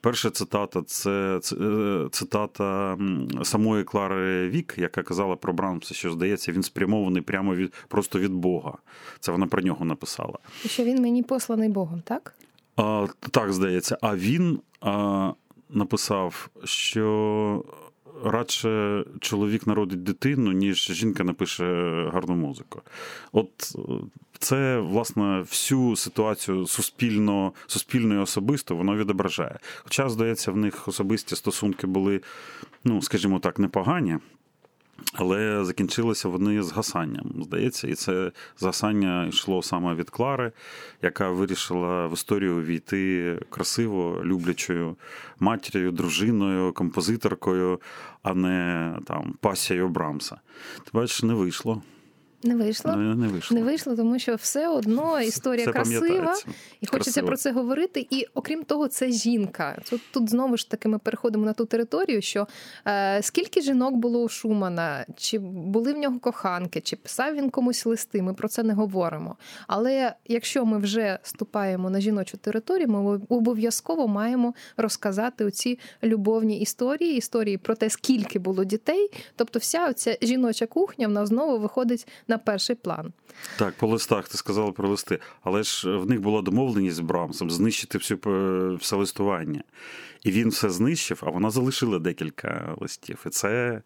Перша 0.00 0.30
цитата 0.30 0.82
це 0.82 1.40
е, 1.52 2.08
цитата 2.10 2.98
самої 3.42 3.84
Клари 3.84 4.48
Вік, 4.48 4.74
яка 4.78 5.02
казала 5.02 5.36
про 5.36 5.52
Брамса, 5.52 5.94
що 5.94 6.10
здається, 6.10 6.52
він 6.52 6.62
спрямований 6.62 7.22
прямо 7.22 7.54
від 7.54 7.72
просто 7.88 8.18
від 8.18 8.32
Бога. 8.32 8.78
Це 9.20 9.32
вона 9.32 9.46
про 9.46 9.62
нього 9.62 9.84
написала. 9.84 10.38
І 10.64 10.68
Що 10.68 10.84
він 10.84 11.02
мені 11.02 11.22
посланий 11.22 11.68
Богом, 11.68 12.02
так? 12.04 12.34
А, 12.76 13.06
Так, 13.30 13.52
здається. 13.52 13.98
А 14.00 14.16
він 14.16 14.60
а, 14.80 15.32
написав, 15.70 16.48
що 16.64 17.64
радше 18.24 19.04
чоловік 19.20 19.66
народить 19.66 20.02
дитину, 20.02 20.52
ніж 20.52 20.90
жінка 20.90 21.24
напише 21.24 21.64
гарну 22.12 22.34
музику. 22.34 22.82
От 23.32 23.76
це, 24.38 24.78
власне, 24.78 25.40
всю 25.40 25.96
ситуацію 25.96 26.66
суспільно, 26.66 27.52
суспільно 27.66 28.14
і 28.14 28.18
особисто 28.18 28.76
воно 28.76 28.96
відображає. 28.96 29.58
Хоча, 29.82 30.08
здається, 30.08 30.52
в 30.52 30.56
них 30.56 30.88
особисті 30.88 31.36
стосунки 31.36 31.86
були, 31.86 32.20
ну, 32.84 33.02
скажімо 33.02 33.38
так, 33.38 33.58
непогані. 33.58 34.18
Але 35.12 35.64
закінчилися 35.64 36.28
вони 36.28 36.62
згасанням, 36.62 37.32
здається, 37.42 37.88
і 37.88 37.94
це 37.94 38.32
згасання 38.58 39.26
йшло 39.26 39.62
саме 39.62 39.94
від 39.94 40.10
Клари, 40.10 40.52
яка 41.02 41.30
вирішила 41.30 42.06
в 42.06 42.12
історію 42.12 42.62
війти 42.62 43.38
красиво, 43.50 44.22
люблячою 44.24 44.96
матір'ю, 45.40 45.92
дружиною, 45.92 46.72
композиторкою, 46.72 47.80
а 48.22 48.34
не 48.34 48.92
там 49.06 49.34
пасією 49.40 49.88
Брамса. 49.88 50.40
Ти 50.84 50.90
бачиш, 50.92 51.22
не 51.22 51.34
вийшло. 51.34 51.82
Не 52.46 52.54
вийшло. 52.56 52.96
Не, 52.96 53.14
не 53.14 53.28
вийшло, 53.28 53.58
Не 53.58 53.64
вийшло, 53.64 53.96
тому 53.96 54.18
що 54.18 54.34
все 54.34 54.68
одно 54.68 55.20
історія 55.20 55.64
все 55.64 55.72
красива, 55.72 56.34
і 56.80 56.86
хочеться 56.86 57.10
Красиво. 57.10 57.26
про 57.26 57.36
це 57.36 57.52
говорити. 57.52 58.06
І 58.10 58.26
окрім 58.34 58.64
того, 58.64 58.88
це 58.88 59.10
жінка. 59.10 59.78
Тут 59.90 60.00
тут 60.10 60.30
знову 60.30 60.56
ж 60.56 60.70
таки 60.70 60.88
ми 60.88 60.98
переходимо 60.98 61.44
на 61.44 61.52
ту 61.52 61.64
територію, 61.64 62.22
що 62.22 62.46
е, 62.86 63.22
скільки 63.22 63.60
жінок 63.60 63.94
було 63.94 64.22
у 64.22 64.28
Шумана, 64.28 65.06
чи 65.16 65.38
були 65.38 65.92
в 65.92 65.98
нього 65.98 66.18
коханки, 66.18 66.80
чи 66.80 66.96
писав 66.96 67.34
він 67.34 67.50
комусь 67.50 67.86
листи. 67.86 68.22
Ми 68.22 68.34
про 68.34 68.48
це 68.48 68.62
не 68.62 68.74
говоримо. 68.74 69.36
Але 69.66 70.14
якщо 70.26 70.64
ми 70.64 70.78
вже 70.78 71.18
ступаємо 71.22 71.90
на 71.90 72.00
жіночу 72.00 72.36
територію, 72.36 72.88
ми 72.88 73.20
обов'язково 73.28 74.08
маємо 74.08 74.54
розказати 74.76 75.44
оці 75.44 75.78
любовні 76.02 76.60
історії, 76.60 77.16
історії 77.16 77.58
про 77.58 77.74
те, 77.74 77.90
скільки 77.90 78.38
було 78.38 78.64
дітей. 78.64 79.10
Тобто, 79.36 79.58
вся 79.58 79.88
оця 79.88 80.16
жіноча 80.22 80.66
кухня 80.66 81.06
вона 81.06 81.26
знову 81.26 81.58
виходить 81.58 82.08
на 82.28 82.35
перший 82.38 82.76
план. 82.76 83.12
Так, 83.58 83.74
по 83.74 83.86
листах 83.86 84.28
ти 84.28 84.36
сказала 84.36 84.72
про 84.72 84.88
листи, 84.88 85.18
але 85.42 85.62
ж 85.62 85.96
в 85.96 86.10
них 86.10 86.20
була 86.20 86.42
домовленість 86.42 86.96
з 86.96 87.00
Брамсом 87.00 87.50
знищити 87.50 87.98
всю 87.98 88.20
е, 88.26 88.76
все 88.76 88.96
листування. 88.96 89.62
І 90.26 90.30
він 90.30 90.48
все 90.48 90.70
знищив, 90.70 91.22
а 91.26 91.30
вона 91.30 91.50
залишила 91.50 91.98
декілька 91.98 92.74
листів. 92.80 93.22
І 93.26 93.28
це 93.28 93.82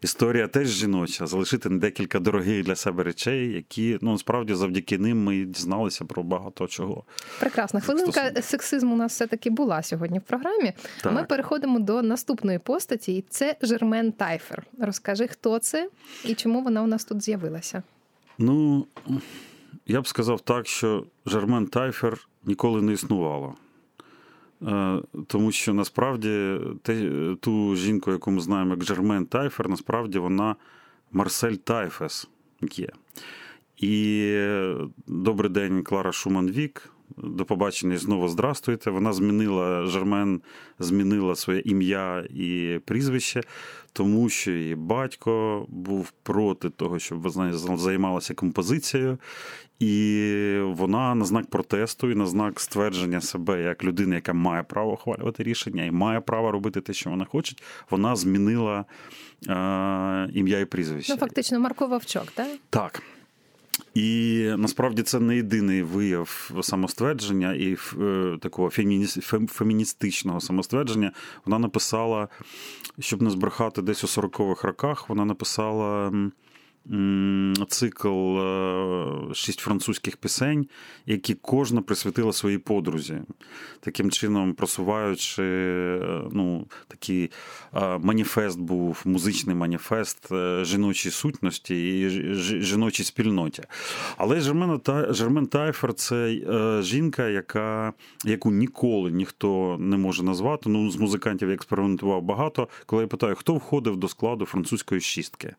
історія 0.00 0.48
теж 0.48 0.68
жіноча, 0.68 1.26
залишити 1.26 1.68
декілька 1.68 2.18
дорогих 2.18 2.64
для 2.64 2.76
себе 2.76 3.02
речей, 3.02 3.52
які 3.52 3.98
ну 4.00 4.12
насправді 4.12 4.54
завдяки 4.54 4.98
ним 4.98 5.24
ми 5.24 5.44
дізналися 5.44 6.04
про 6.04 6.22
багато 6.22 6.66
чого. 6.66 7.04
Прекрасна 7.40 7.80
хвилинка 7.80 8.32
сексизму 8.42 8.94
у 8.94 8.96
нас 8.96 9.12
все-таки 9.12 9.50
була 9.50 9.82
сьогодні 9.82 10.18
в 10.18 10.22
програмі. 10.22 10.72
Так. 11.02 11.12
Ми 11.12 11.24
переходимо 11.24 11.78
до 11.78 12.02
наступної 12.02 12.58
постаті, 12.58 13.16
і 13.16 13.24
це 13.30 13.56
Жермен 13.62 14.12
Тайфер. 14.12 14.62
Розкажи, 14.78 15.26
хто 15.26 15.58
це 15.58 15.88
і 16.24 16.34
чому 16.34 16.62
вона 16.62 16.82
у 16.82 16.86
нас 16.86 17.04
тут 17.04 17.22
з'явилася. 17.22 17.82
Ну 18.38 18.86
я 19.86 20.00
б 20.00 20.06
сказав 20.06 20.40
так, 20.40 20.66
що 20.66 21.06
Жермен 21.26 21.66
Тайфер 21.66 22.28
ніколи 22.44 22.82
не 22.82 22.92
існувало. 22.92 23.54
Е, 24.62 25.00
тому 25.26 25.52
що 25.52 25.74
насправді 25.74 26.58
те, 26.82 27.10
ту 27.40 27.76
жінку, 27.76 28.10
яку 28.10 28.30
ми 28.30 28.40
знаємо 28.40 28.70
як 28.70 28.84
Жермен 28.84 29.26
Тайфер, 29.26 29.68
насправді 29.68 30.18
вона 30.18 30.56
Марсель 31.12 31.54
Тайфес 31.54 32.28
є. 32.62 32.88
І 33.76 34.32
добрий 35.06 35.50
день, 35.50 35.82
Клара 35.82 36.10
Шуман-Вік. 36.10 36.90
До 37.16 37.44
побачення 37.44 37.94
і 37.94 37.98
знову 37.98 38.28
здрастуйте. 38.28 38.90
Вона 38.90 39.12
змінила 39.12 39.86
Жермен, 39.86 40.40
змінила 40.78 41.36
своє 41.36 41.62
ім'я 41.64 42.26
і 42.30 42.80
прізвище, 42.84 43.40
тому 43.92 44.28
що 44.28 44.50
її 44.50 44.74
батько 44.74 45.66
був 45.68 46.12
проти 46.22 46.70
того, 46.70 46.98
щоб 46.98 47.20
вона 47.22 47.52
займалася 47.76 48.34
композицією, 48.34 49.18
і 49.78 50.58
вона 50.64 51.14
на 51.14 51.24
знак 51.24 51.46
протесту 51.46 52.10
і 52.10 52.14
на 52.14 52.26
знак 52.26 52.60
ствердження 52.60 53.20
себе 53.20 53.62
як 53.62 53.84
людини, 53.84 54.14
яка 54.14 54.32
має 54.32 54.62
право 54.62 54.92
ухвалювати 54.92 55.42
рішення 55.42 55.84
і 55.84 55.90
має 55.90 56.20
право 56.20 56.52
робити 56.52 56.80
те, 56.80 56.92
що 56.92 57.10
вона 57.10 57.24
хоче, 57.24 57.56
вона 57.90 58.16
змінила 58.16 58.84
е, 59.48 60.30
ім'я 60.34 60.60
і 60.60 60.64
прізвище. 60.64 61.12
Ну, 61.12 61.18
фактично, 61.18 61.60
Марко 61.60 61.86
Вовчок, 61.86 62.30
так? 62.34 62.48
Так. 62.70 63.02
І 63.94 64.38
насправді 64.56 65.02
це 65.02 65.20
не 65.20 65.36
єдиний 65.36 65.82
вияв 65.82 66.50
самоствердження 66.62 67.54
і 67.54 67.76
е, 68.00 68.38
такого 68.40 68.70
феміністичного 69.48 70.40
самоствердження. 70.40 71.12
Вона 71.44 71.58
написала, 71.58 72.28
щоб 72.98 73.22
не 73.22 73.30
збрехати 73.30 73.82
десь 73.82 74.04
у 74.04 74.20
40-х 74.20 74.68
роках, 74.68 75.08
вона 75.08 75.24
написала 75.24 76.12
цикл 77.68 78.38
е, 78.38 79.34
шість 79.34 79.60
французьких 79.60 80.16
пісень, 80.16 80.66
які 81.06 81.34
кожна 81.34 81.82
присвятила 81.82 82.32
своїй 82.32 82.58
подрузі, 82.58 83.18
таким 83.80 84.10
чином 84.10 84.54
просуваючи 84.54 85.42
е, 85.42 86.22
ну, 86.32 86.66
такий 86.88 87.30
е, 87.74 87.98
маніфест 87.98 88.60
був, 88.60 89.02
музичний 89.04 89.56
маніфест 89.56 90.28
жіночій 90.62 91.10
сутності 91.10 92.00
і 92.00 92.08
жіночій 92.62 93.04
спільноті. 93.04 93.62
Але 94.16 94.40
Жермен, 94.40 94.80
Жермен 95.10 95.46
Тайфер 95.46 95.94
це 95.94 96.38
жінка, 96.82 97.28
яка, 97.28 97.92
яку 98.24 98.50
ніколи 98.50 99.10
ніхто 99.10 99.76
не 99.80 99.96
може 99.96 100.22
назвати. 100.22 100.70
Ну, 100.70 100.90
з 100.90 100.96
музикантів 100.96 101.48
я 101.48 101.54
експериментував 101.54 102.22
багато. 102.22 102.68
Коли 102.86 103.02
я 103.02 103.08
питаю, 103.08 103.34
хто 103.34 103.54
входив 103.54 103.96
до 103.96 104.08
складу 104.08 104.46
французької 104.46 105.00
шістки. 105.00 105.54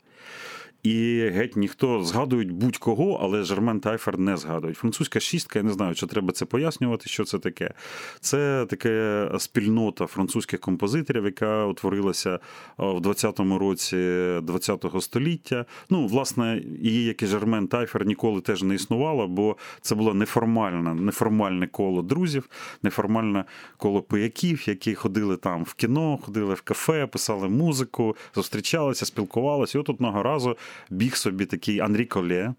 І 0.83 1.29
геть 1.33 1.55
ніхто 1.55 2.03
згадують 2.03 2.51
будь-кого, 2.51 3.19
але 3.21 3.43
Жермен 3.43 3.79
Тайфер 3.79 4.19
не 4.19 4.37
згадують. 4.37 4.77
Французька 4.77 5.19
шістка, 5.19 5.59
я 5.59 5.63
не 5.63 5.73
знаю, 5.73 5.95
чи 5.95 6.07
треба 6.07 6.31
це 6.31 6.45
пояснювати, 6.45 7.09
що 7.09 7.23
це 7.23 7.39
таке. 7.39 7.73
Це 8.19 8.65
таке 8.69 9.27
спільнота 9.37 10.05
французьких 10.05 10.59
композиторів, 10.59 11.25
яка 11.25 11.65
утворилася 11.65 12.39
в 12.77 12.97
20-му 12.97 13.59
році 13.59 13.95
20-го 13.95 15.01
століття. 15.01 15.65
Ну, 15.89 16.07
власне, 16.07 16.63
її, 16.81 17.03
як 17.03 17.23
і 17.23 17.27
Жермен 17.27 17.67
Тайфер, 17.67 18.05
ніколи 18.05 18.41
теж 18.41 18.63
не 18.63 18.75
існувало, 18.75 19.27
бо 19.27 19.57
це 19.81 19.95
було 19.95 20.13
неформальне, 20.13 20.93
неформальне 20.93 21.67
коло 21.67 22.01
друзів, 22.01 22.49
неформальне 22.83 23.45
коло 23.77 24.01
пияків, 24.01 24.69
які 24.69 24.95
ходили 24.95 25.37
там 25.37 25.63
в 25.63 25.73
кіно, 25.73 26.19
ходили 26.21 26.53
в 26.53 26.61
кафе, 26.61 27.07
писали 27.07 27.49
музику, 27.49 28.15
зустрічалися, 28.35 29.05
спілкувалися. 29.05 29.77
І 29.77 29.81
от 29.81 29.89
одного 29.89 30.23
разу 30.23 30.57
біг 30.89 31.15
собі 31.15 31.45
такий 31.45 31.79
Анрі 31.79 32.05
Колє, 32.05 32.53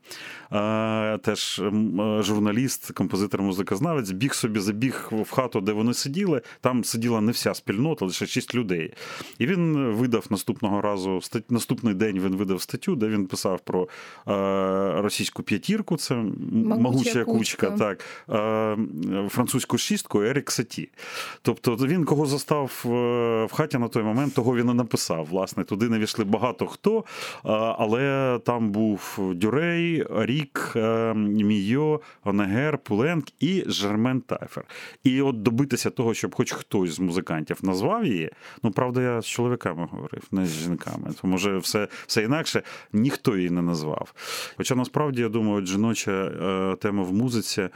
теж 1.22 1.62
журналіст, 2.20 2.92
композитор, 2.92 3.42
музикознавець, 3.42 4.10
біг 4.10 4.34
собі, 4.34 4.60
забіг 4.60 5.08
в 5.12 5.30
хату, 5.30 5.60
де 5.60 5.72
вони 5.72 5.94
сиділи. 5.94 6.42
Там 6.60 6.84
сиділа 6.84 7.20
не 7.20 7.32
вся 7.32 7.54
спільнота, 7.54 8.04
лише 8.04 8.26
шість 8.26 8.54
людей. 8.54 8.92
І 9.38 9.46
він 9.46 9.76
видав 9.76 10.26
наступного 10.30 10.80
разу 10.80 11.20
наступний 11.48 11.94
день 11.94 12.20
він 12.20 12.36
видав 12.36 12.62
статтю, 12.62 12.96
де 12.96 13.08
він 13.08 13.26
писав 13.26 13.60
про 13.60 13.88
російську 15.02 15.42
п'ятірку, 15.42 15.96
це 15.96 16.14
могуча 16.54 17.24
кучка, 17.24 17.70
так, 17.70 18.04
французьку 19.28 19.78
шістку 19.78 20.22
Ерік 20.22 20.50
Саті. 20.50 20.88
Тобто 21.42 21.76
він 21.76 22.04
кого 22.04 22.26
застав 22.26 22.80
в 22.84 23.54
хаті 23.54 23.78
на 23.78 23.88
той 23.88 24.02
момент, 24.02 24.34
того 24.34 24.56
він 24.56 24.70
і 24.70 24.74
написав. 24.74 25.26
Власне, 25.30 25.64
туди 25.64 25.88
не 25.88 25.98
війшли 25.98 26.24
багато 26.24 26.66
хто, 26.66 27.04
але 27.78 28.38
там 28.44 28.70
був 28.70 29.18
Дюрей, 29.34 30.06
Рік, 30.40 30.72
Мійо, 31.14 32.00
Онегер, 32.24 32.78
Пуленк 32.78 33.24
і 33.40 33.64
Жермен 33.66 34.20
Тайфер. 34.20 34.64
І 35.04 35.22
от 35.22 35.42
добитися 35.42 35.90
того, 35.90 36.14
щоб 36.14 36.34
хоч 36.34 36.52
хтось 36.52 36.90
з 36.90 37.00
музикантів 37.00 37.58
назвав 37.62 38.06
її. 38.06 38.30
Ну, 38.62 38.70
правда, 38.70 39.02
я 39.02 39.20
з 39.20 39.26
чоловіками 39.26 39.88
говорив, 39.90 40.22
не 40.30 40.46
з 40.46 40.50
жінками. 40.50 41.10
То 41.20 41.28
може 41.28 41.58
все 41.58 41.88
все 42.06 42.22
інакше, 42.22 42.62
ніхто 42.92 43.36
її 43.36 43.50
не 43.50 43.62
назвав. 43.62 44.14
Хоча 44.56 44.74
насправді 44.74 45.22
я 45.22 45.28
думаю, 45.28 45.66
жіноча 45.66 46.12
е, 46.12 46.76
тема 46.76 47.02
в 47.02 47.12
музиці, 47.12 47.60
е, 47.62 47.70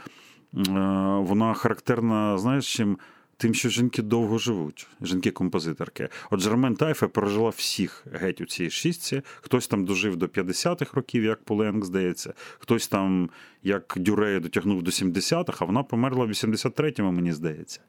вона 1.19 1.53
характерна, 1.53 2.37
знаєш, 2.37 2.73
чим 2.75 2.97
тим, 3.37 3.53
що 3.53 3.69
жінки 3.69 4.01
довго 4.01 4.37
живуть, 4.37 4.87
жінки-композиторки. 5.01 6.09
От 6.31 6.39
Жермен 6.39 6.75
Тайфе 6.75 7.07
пережила 7.07 7.49
всіх 7.49 8.05
геть 8.11 8.41
у 8.41 8.45
цій 8.45 8.69
шістці. 8.69 9.21
Хтось 9.41 9.67
там 9.67 9.85
дожив 9.85 10.17
до 10.17 10.25
50-х 10.25 10.93
років, 10.93 11.23
як 11.23 11.43
Поленк, 11.43 11.85
здається, 11.85 12.33
хтось 12.59 12.87
там, 12.87 13.29
як 13.63 13.93
Дюрея, 13.97 14.39
дотягнув 14.39 14.83
до 14.83 14.91
70-х, 14.91 15.57
а 15.61 15.65
вона 15.65 15.83
померла 15.83 16.25
в 16.25 16.29
83-му, 16.29 17.11
мені 17.11 17.31
здається. 17.31 17.81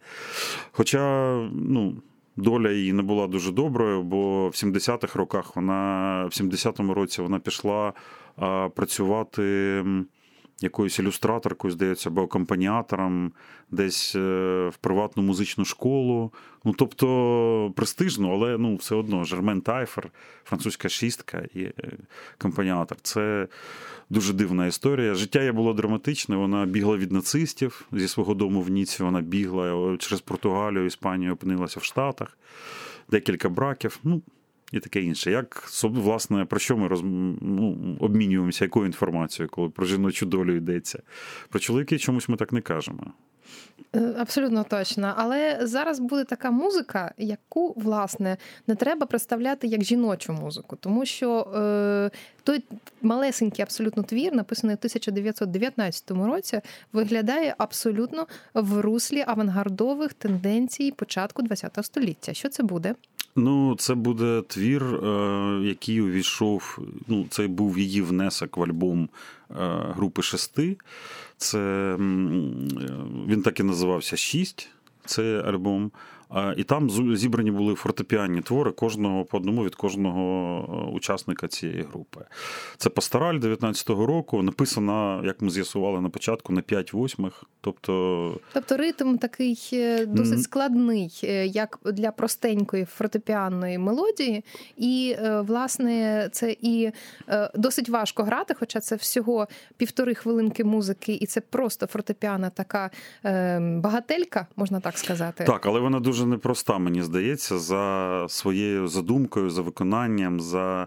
Хоча, 0.71 1.35
ну. 1.53 2.03
Доля 2.39 2.71
її 2.71 2.93
не 2.93 3.03
була 3.03 3.27
дуже 3.27 3.53
доброю, 3.53 4.03
бо 4.03 4.49
в 4.49 4.53
70-х 4.53 5.19
роках 5.19 5.57
вона 5.57 6.25
в 6.25 6.29
70-му 6.29 6.95
році 6.95 7.23
вона 7.23 7.39
пішла 7.39 7.93
а, 8.37 8.69
працювати 8.69 9.85
якоюсь 10.61 10.99
ілюстраторкою, 10.99 11.73
здається, 11.73 12.09
або 12.09 12.23
акомпаніатором 12.23 13.33
десь 13.71 14.17
е, 14.17 14.69
в 14.69 14.77
приватну 14.77 15.23
музичну 15.23 15.65
школу. 15.65 16.33
Ну, 16.65 16.75
тобто 16.79 17.73
престижно, 17.77 18.33
але 18.33 18.59
ну, 18.59 18.77
все 18.77 18.95
одно 18.95 19.25
Жермен 19.25 19.61
Тайфер, 19.61 20.11
французька 20.45 20.89
шістка 20.89 21.47
і 21.55 21.63
е, 21.63 21.73
акомпаніатор. 22.39 22.99
Це 23.03 23.49
дуже 24.11 24.33
дивна 24.33 24.67
історія. 24.67 25.15
Життя 25.15 25.39
її 25.39 25.53
було 25.53 25.73
драматичне. 25.73 26.37
Вона 26.37 26.67
бігла 26.67 26.97
від 26.97 27.13
нацистів 27.13 27.87
зі 27.93 28.09
свого 28.09 28.35
дому 28.35 28.63
в 28.63 28.71
Ніці. 28.71 29.03
Вона 29.03 29.21
бігла 29.21 29.93
е, 29.95 29.97
через 29.97 30.21
Португалію, 30.21 30.87
Іспанію 30.87 31.33
опинилася 31.33 31.81
в 31.81 31.85
Штатах, 31.85 32.39
декілька 33.11 33.49
браків. 33.49 33.99
Ну, 34.05 34.23
і 34.73 34.81
таке 34.81 35.03
інше. 35.03 35.31
Як 35.31 35.69
власне 35.83 36.45
про 36.45 36.59
що 36.59 36.77
ми 36.77 36.89
роз... 36.89 37.01
ну, 37.03 37.97
обмінюємося, 38.01 38.65
якою 38.65 38.87
інформацією, 38.87 39.51
коли 39.51 39.69
про 39.69 39.87
жіночу 39.87 40.27
долю 40.27 40.57
йдеться? 40.57 41.03
Про 41.49 41.61
чоловіки 41.61 41.99
чомусь 41.99 42.29
ми 42.29 42.37
так 42.37 42.53
не 42.53 42.61
кажемо. 42.61 43.13
Е, 43.95 44.15
абсолютно 44.19 44.65
точно. 44.65 45.15
Але 45.17 45.59
зараз 45.63 46.01
буде 46.01 46.25
така 46.25 46.51
музика, 46.51 47.15
яку, 47.19 47.75
власне, 47.77 48.37
не 48.67 48.75
треба 48.75 49.07
представляти 49.07 49.67
як 49.67 49.85
жіночу 49.85 50.33
музику, 50.33 50.77
тому 50.81 51.07
що 51.07 51.41
е, 51.41 52.11
той 52.43 52.65
малесенький 53.03 53.63
абсолютно 53.63 54.03
твір, 54.03 54.35
написаний 54.35 54.77
в 54.77 54.79
1919 54.79 56.11
році, 56.11 56.61
виглядає 56.93 57.55
абсолютно 57.59 58.27
в 58.55 58.81
руслі 58.81 59.25
авангардових 59.27 60.15
тенденцій 60.15 60.93
початку 60.93 61.43
ХХ 61.43 61.85
століття. 61.85 62.35
Що 62.35 62.49
це 62.49 62.63
буде? 62.63 62.95
Ну, 63.37 63.77
це 63.79 63.95
буде 63.95 64.43
твір, 64.47 64.85
е, 64.85 65.61
який 65.63 66.01
увійшов. 66.01 66.79
Ну, 67.09 67.27
це 67.31 67.47
був 67.47 67.79
її 67.79 68.03
внесок 68.03 68.57
в 68.57 68.63
альбом 68.63 69.09
е, 69.51 69.55
групи 69.97 70.23
шести. 70.23 70.77
Це 71.37 71.95
він 73.29 73.43
так 73.45 73.61
і 73.61 73.63
називався 73.63 74.17
Шість. 74.17 74.69
Це 75.05 75.43
альбом. 75.43 75.91
І 76.57 76.65
там 76.65 76.91
зібрані 77.17 77.51
були 77.51 77.75
фортепіанні 77.75 78.41
твори 78.41 78.73
кожного 78.73 79.25
по 79.25 79.37
одному 79.37 79.65
від 79.65 79.75
кожного 79.75 80.89
е, 80.91 80.97
учасника 80.97 81.49
цієї 81.49 81.83
групи. 81.83 82.21
Це 82.77 82.91
пастораль 82.91 83.35
19-го 83.35 84.07
року, 84.07 84.43
написана, 84.43 85.23
як 85.25 85.43
ми 85.43 85.51
з'ясували 85.51 86.01
на 86.01 86.09
початку, 86.09 86.53
на 86.53 86.61
5 86.61 86.93
восьмих. 86.93 87.45
Тобто 87.61 88.41
тобто 88.53 88.77
ритм 88.77 89.17
такий 89.17 89.71
е, 89.73 90.07
досить 90.07 90.43
складний, 90.43 91.21
е, 91.25 91.47
як 91.47 91.79
для 91.85 92.11
простенької 92.11 92.85
фортепіанної 92.85 93.79
мелодії. 93.79 94.45
І, 94.77 95.17
власне, 95.41 96.29
це 96.33 96.57
і 96.61 96.91
досить 97.55 97.89
важко 97.89 98.23
грати, 98.23 98.55
хоча 98.59 98.81
це 98.81 98.97
всього 98.97 99.49
півтори 99.77 100.15
хвилинки 100.15 100.65
музики, 100.65 101.19
і 101.21 101.27
це 101.27 101.41
просто 101.41 101.87
фортепіана 101.87 102.51
така 102.51 102.91
багателька, 103.61 104.47
можна 104.57 104.81
так 104.81 104.99
сказати. 104.99 105.45
Так, 105.45 105.67
але 105.67 105.81
вона 105.81 106.01
дуже 106.01 106.16
дуже 106.17 106.29
непроста, 106.29 106.79
мені 106.79 107.03
здається, 107.03 107.59
за 107.59 108.27
своєю 108.29 108.89
задумкою, 108.89 109.51
за 109.51 109.63
виконанням, 109.63 110.41
за 110.41 110.87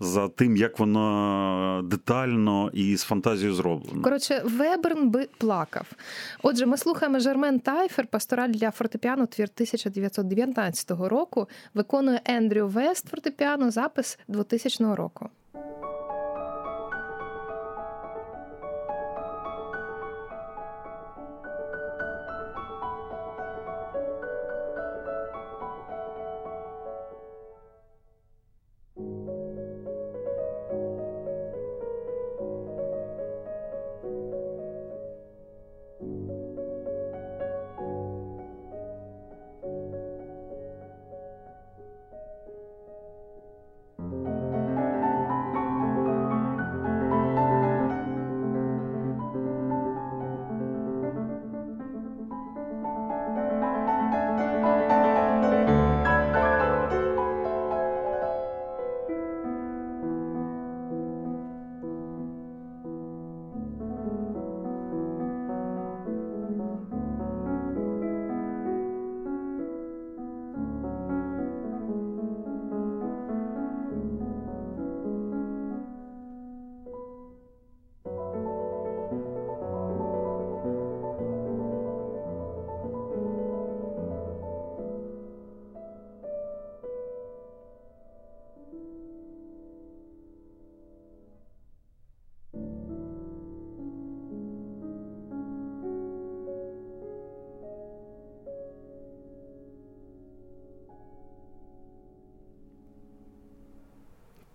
за 0.00 0.28
тим, 0.28 0.56
як 0.56 0.78
воно 0.78 1.82
детально 1.84 2.70
і 2.72 2.96
з 2.96 3.02
фантазією 3.02 3.54
зроблено. 3.54 4.02
Коротше, 4.02 4.42
Веберн 4.44 5.10
би 5.10 5.28
плакав. 5.38 5.86
Отже, 6.42 6.66
ми 6.66 6.76
слухаємо 6.76 7.18
Жермен 7.18 7.60
Тайфер, 7.60 8.06
пастораль 8.06 8.48
для 8.48 8.70
фортепіано 8.70 9.26
твір 9.26 9.48
1919 9.54 10.90
року. 10.90 11.48
Виконує 11.74 12.20
Ендрю 12.24 12.68
Вест 12.68 13.08
фортепіано, 13.08 13.70
запис 13.70 14.18
2000 14.28 14.94
року. 14.94 15.28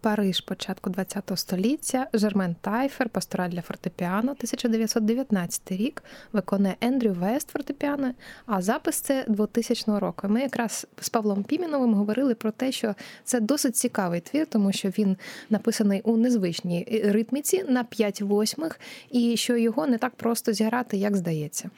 Париж 0.03 0.41
початку 0.41 0.91
ХХ 0.91 1.37
століття, 1.37 2.07
Жермен 2.13 2.55
Тайфер, 2.61 3.09
пастораль 3.09 3.49
для 3.49 3.61
фортепіано, 3.61 4.31
1919 4.31 5.71
рік, 5.71 6.03
виконує 6.33 6.75
Ендрю 6.81 7.13
Вест 7.13 7.49
фортепіано, 7.49 8.13
а 8.45 8.61
запис 8.61 9.01
це 9.01 9.25
2000 9.27 9.99
року. 9.99 10.27
Ми 10.27 10.41
якраз 10.41 10.87
з 11.01 11.09
Павлом 11.09 11.43
Піміновим 11.43 11.93
говорили 11.93 12.35
про 12.35 12.51
те, 12.51 12.71
що 12.71 12.95
це 13.23 13.39
досить 13.39 13.75
цікавий 13.75 14.21
твір, 14.21 14.47
тому 14.47 14.71
що 14.71 14.89
він 14.89 15.17
написаний 15.49 16.01
у 16.01 16.17
незвичній 16.17 17.03
ритміці 17.05 17.63
на 17.63 17.83
5 17.83 18.21
восьмих, 18.21 18.79
і 19.11 19.37
що 19.37 19.57
його 19.57 19.87
не 19.87 19.97
так 19.97 20.15
просто 20.15 20.53
зіграти, 20.53 20.97
як 20.97 21.15
здається. 21.15 21.69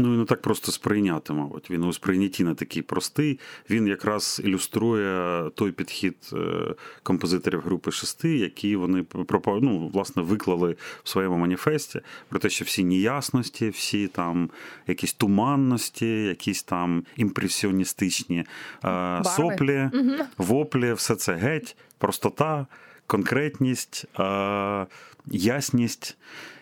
Ну 0.00 0.14
і 0.14 0.18
не 0.18 0.24
так 0.24 0.42
просто 0.42 0.72
сприйняти, 0.72 1.32
мабуть. 1.32 1.70
Він 1.70 1.84
у 1.84 1.92
сприйнятті 1.92 2.44
не 2.44 2.54
такий 2.54 2.82
простий. 2.82 3.38
Він 3.70 3.86
якраз 3.86 4.40
ілюструє 4.44 5.42
той 5.54 5.72
підхід 5.72 6.16
е, 6.32 6.74
композиторів 7.02 7.60
групи 7.68 7.90
шести, 7.90 8.36
які 8.36 8.76
вони 8.76 9.04
ну, 9.46 9.90
власне 9.92 10.22
виклали 10.22 10.76
в 11.02 11.08
своєму 11.08 11.36
маніфесті 11.36 12.00
про 12.28 12.38
те, 12.38 12.50
що 12.50 12.64
всі 12.64 12.84
неясності, 12.84 13.68
всі 13.68 14.06
там 14.06 14.50
якісь 14.86 15.12
туманності, 15.12 16.22
якісь 16.22 16.62
там 16.62 17.04
імпресіоністичні 17.16 18.44
е, 18.84 19.22
соплі, 19.24 19.90
угу. 19.94 20.12
воплі, 20.38 20.92
все 20.92 21.14
це 21.16 21.34
геть, 21.34 21.76
простота, 21.98 22.66
конкретність, 23.06 24.04
е, 24.20 24.86
ясність. 25.26 26.16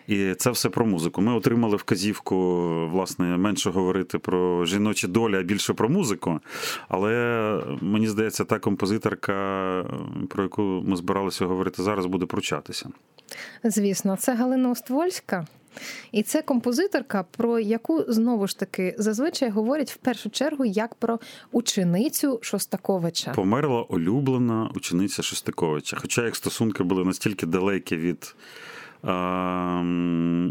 І 0.07 0.33
це 0.33 0.51
все 0.51 0.69
про 0.69 0.85
музику. 0.85 1.21
Ми 1.21 1.33
отримали 1.33 1.75
вказівку, 1.75 2.37
власне, 2.87 3.25
менше 3.37 3.69
говорити 3.69 4.19
про 4.19 4.65
жіночі 4.65 5.07
долі, 5.07 5.35
а 5.37 5.41
більше 5.41 5.73
про 5.73 5.89
музику. 5.89 6.39
Але 6.87 7.63
мені 7.81 8.07
здається, 8.07 8.43
та 8.45 8.59
композиторка, 8.59 9.33
про 10.29 10.43
яку 10.43 10.61
ми 10.61 10.95
збиралися 10.95 11.45
говорити 11.45 11.83
зараз, 11.83 12.05
буде 12.05 12.25
пручатися. 12.25 12.89
Звісно, 13.63 14.17
це 14.17 14.35
Галина 14.35 14.71
Оствольська. 14.71 15.45
І 16.11 16.23
це 16.23 16.41
композиторка, 16.41 17.25
про 17.37 17.59
яку 17.59 18.03
знову 18.07 18.47
ж 18.47 18.59
таки 18.59 18.95
зазвичай 18.97 19.49
говорять 19.49 19.91
в 19.91 19.97
першу 19.97 20.29
чергу 20.29 20.65
як 20.65 20.95
про 20.95 21.19
ученицю 21.51 22.39
Шостаковича. 22.41 23.31
Померла 23.31 23.81
улюблена 23.81 24.71
учениця 24.75 25.23
Шостаковича. 25.23 25.97
Хоча 26.01 26.25
як 26.25 26.35
стосунки 26.35 26.83
були 26.83 27.05
настільки 27.05 27.45
далекі 27.45 27.97
від 27.97 28.35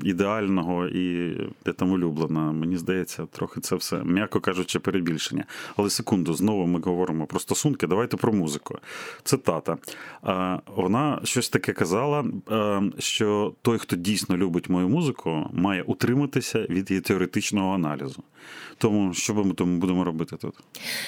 ідеального 0.03 0.87
і 0.87 1.37
де 1.65 1.73
там 1.73 1.93
улюблена. 1.93 2.53
Мені 2.53 2.77
здається, 2.77 3.27
трохи 3.27 3.61
це 3.61 3.77
все, 3.77 4.05
м'яко 4.05 4.41
кажучи, 4.41 4.79
перебільшення. 4.79 5.45
Але 5.77 5.91
секунду, 5.91 6.35
знову 6.35 6.67
ми 6.67 6.81
говоримо 6.81 7.27
про 7.27 7.41
стосунки. 7.41 7.87
Давайте 7.87 8.17
про 8.17 8.33
музику. 8.33 8.79
Цитата. 9.23 9.77
Вона 10.67 11.21
щось 11.25 11.49
таке 11.49 11.73
казала, 11.73 12.25
що 12.99 13.55
той, 13.63 13.79
хто 13.79 13.97
дійсно 13.97 14.37
любить 14.37 14.69
мою 14.69 14.89
музику, 14.89 15.51
має 15.53 15.83
утриматися 15.83 16.59
від 16.59 16.91
її 16.91 17.01
теоретичного 17.01 17.75
аналізу. 17.75 18.23
Тому 18.79 19.15
що 19.15 19.35
ми 19.35 19.55
тому 19.55 19.79
будемо 19.79 20.05
робити 20.05 20.37
тут? 20.37 20.55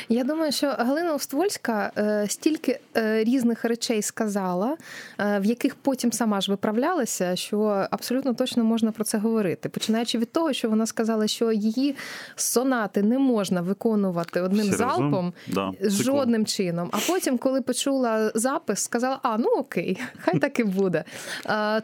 Я 0.09 0.25
думаю, 0.25 0.53
що 0.53 0.67
Галина 0.67 1.15
Оствольська 1.15 1.93
е, 1.97 2.27
стільки 2.29 2.81
е, 2.97 3.25
різних 3.25 3.65
речей 3.65 4.03
сказала, 4.03 4.77
е, 5.19 5.41
в 5.41 5.45
яких 5.45 5.75
потім 5.75 6.13
сама 6.13 6.41
ж 6.41 6.51
виправлялася, 6.51 7.28
що 7.37 7.87
абсолютно 7.91 8.35
точно 8.35 8.65
можна 8.65 8.93
про 8.93 9.05
це 9.05 9.19
говорити. 9.19 9.69
Починаючи 9.69 10.19
від 10.19 10.33
того, 10.33 10.53
що 10.53 10.71
вона 10.71 10.87
сказала, 10.87 11.27
що 11.27 11.53
її 11.53 11.97
сонати 12.37 13.03
не 13.03 13.19
можна 13.19 13.61
виконувати 13.61 14.41
одним 14.41 14.65
Серйозно? 14.65 14.87
залпом 14.87 15.33
да, 15.47 15.73
жодним 15.83 16.47
чином. 16.47 16.89
А 16.93 16.99
потім, 17.07 17.39
коли 17.39 17.63
почула 17.63 18.33
запис, 18.35 18.81
сказала: 18.81 19.19
А, 19.23 19.39
ну 19.39 19.49
окей, 19.49 20.01
хай 20.19 20.39
так 20.39 20.61
і 20.61 20.65
буде. 20.65 21.05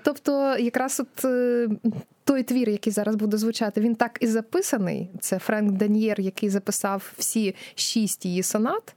Тобто, 0.02 0.56
якраз 0.58 1.00
от 1.00 1.26
той 2.24 2.42
твір, 2.42 2.68
який 2.68 2.92
зараз 2.92 3.16
буде 3.16 3.36
звучати, 3.36 3.80
він 3.80 3.94
так 3.94 4.18
і 4.20 4.26
записаний. 4.26 5.10
Це 5.20 5.38
Френк 5.38 5.72
Даньєр, 5.72 6.20
який 6.20 6.50
записав 6.50 7.12
всі 7.18 7.54
шість 7.74 8.26
її 8.26 8.42
сонат. 8.42 8.94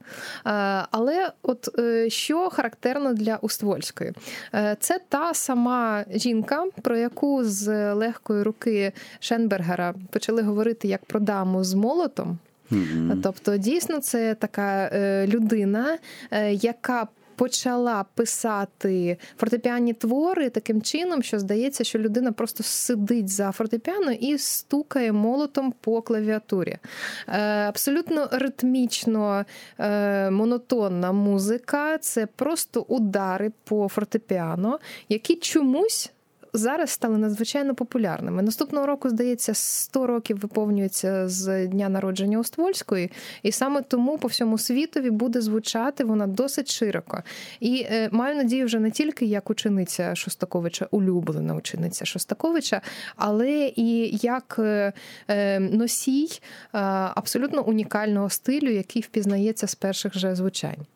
але 0.90 1.32
от 1.42 1.78
е, 1.78 2.10
що 2.10 2.50
характерно 2.50 3.14
для 3.14 3.36
Уствольської, 3.36 4.12
е, 4.54 4.76
це 4.80 5.00
та 5.08 5.34
сама 5.34 6.04
жінка, 6.14 6.66
про 6.82 6.96
яку 6.96 7.44
з 7.44 7.94
легкої 7.94 8.42
руки 8.42 8.92
Шенбергера 9.20 9.94
почали 10.10 10.42
говорити 10.42 10.88
як 10.88 11.04
про 11.04 11.20
даму 11.20 11.64
з 11.64 11.74
молотом. 11.74 12.38
Mm-hmm. 12.70 13.20
Тобто, 13.22 13.56
дійсно, 13.56 14.00
це 14.00 14.34
така 14.34 14.90
людина, 15.26 15.98
яка 16.50 17.08
почала 17.38 18.04
писати 18.14 19.18
фортепіанні 19.38 19.92
твори 19.92 20.50
таким 20.50 20.82
чином, 20.82 21.22
що 21.22 21.38
здається, 21.38 21.84
що 21.84 21.98
людина 21.98 22.32
просто 22.32 22.62
сидить 22.62 23.28
за 23.28 23.52
фортепіано 23.52 24.12
і 24.12 24.38
стукає 24.38 25.12
молотом 25.12 25.74
по 25.80 26.02
клавіатурі. 26.02 26.76
Е, 27.28 27.40
абсолютно 27.68 28.28
ритмічно 28.32 29.44
е, 29.78 30.30
монотонна 30.30 31.12
музика 31.12 31.98
це 31.98 32.26
просто 32.26 32.80
удари 32.80 33.52
по 33.64 33.88
фортепіано, 33.88 34.78
які 35.08 35.36
чомусь 35.36 36.12
зараз 36.52 36.90
стали 36.90 37.18
надзвичайно 37.18 37.74
популярними. 37.74 38.42
Наступного 38.42 38.86
року, 38.86 39.08
здається, 39.08 39.54
100 39.54 40.06
років 40.06 40.38
виповнюється 40.40 41.28
з 41.28 41.66
дня 41.66 41.88
народження 41.88 42.38
Оствольської, 42.38 43.10
і 43.42 43.52
саме 43.52 43.82
тому 43.82 44.18
по 44.18 44.28
всьому 44.28 44.58
світові 44.58 45.10
буде 45.10 45.40
звучати 45.40 46.04
вона 46.04 46.26
досить 46.26 46.70
широко. 46.70 47.22
І 47.60 47.86
е, 47.90 48.08
маю 48.12 48.36
надію, 48.36 48.66
вже 48.66 48.78
не 48.78 48.90
тільки 48.90 49.24
як 49.24 49.50
учениця 49.50 50.14
Шостаковича, 50.14 50.86
улюблена 50.90 51.54
учениця 51.54 52.04
Шостаковича, 52.04 52.80
але 53.16 53.72
і 53.76 54.16
як 54.16 54.56
е, 54.58 54.92
е, 55.28 55.60
носій 55.60 56.28
е, 56.30 56.40
абсолютно 57.14 57.62
унікального 57.62 58.30
стилю, 58.30 58.70
який 58.70 59.02
впізнається 59.02 59.66
з 59.66 59.74
перших 59.74 60.18
же 60.18 60.34
звучань. 60.34 60.86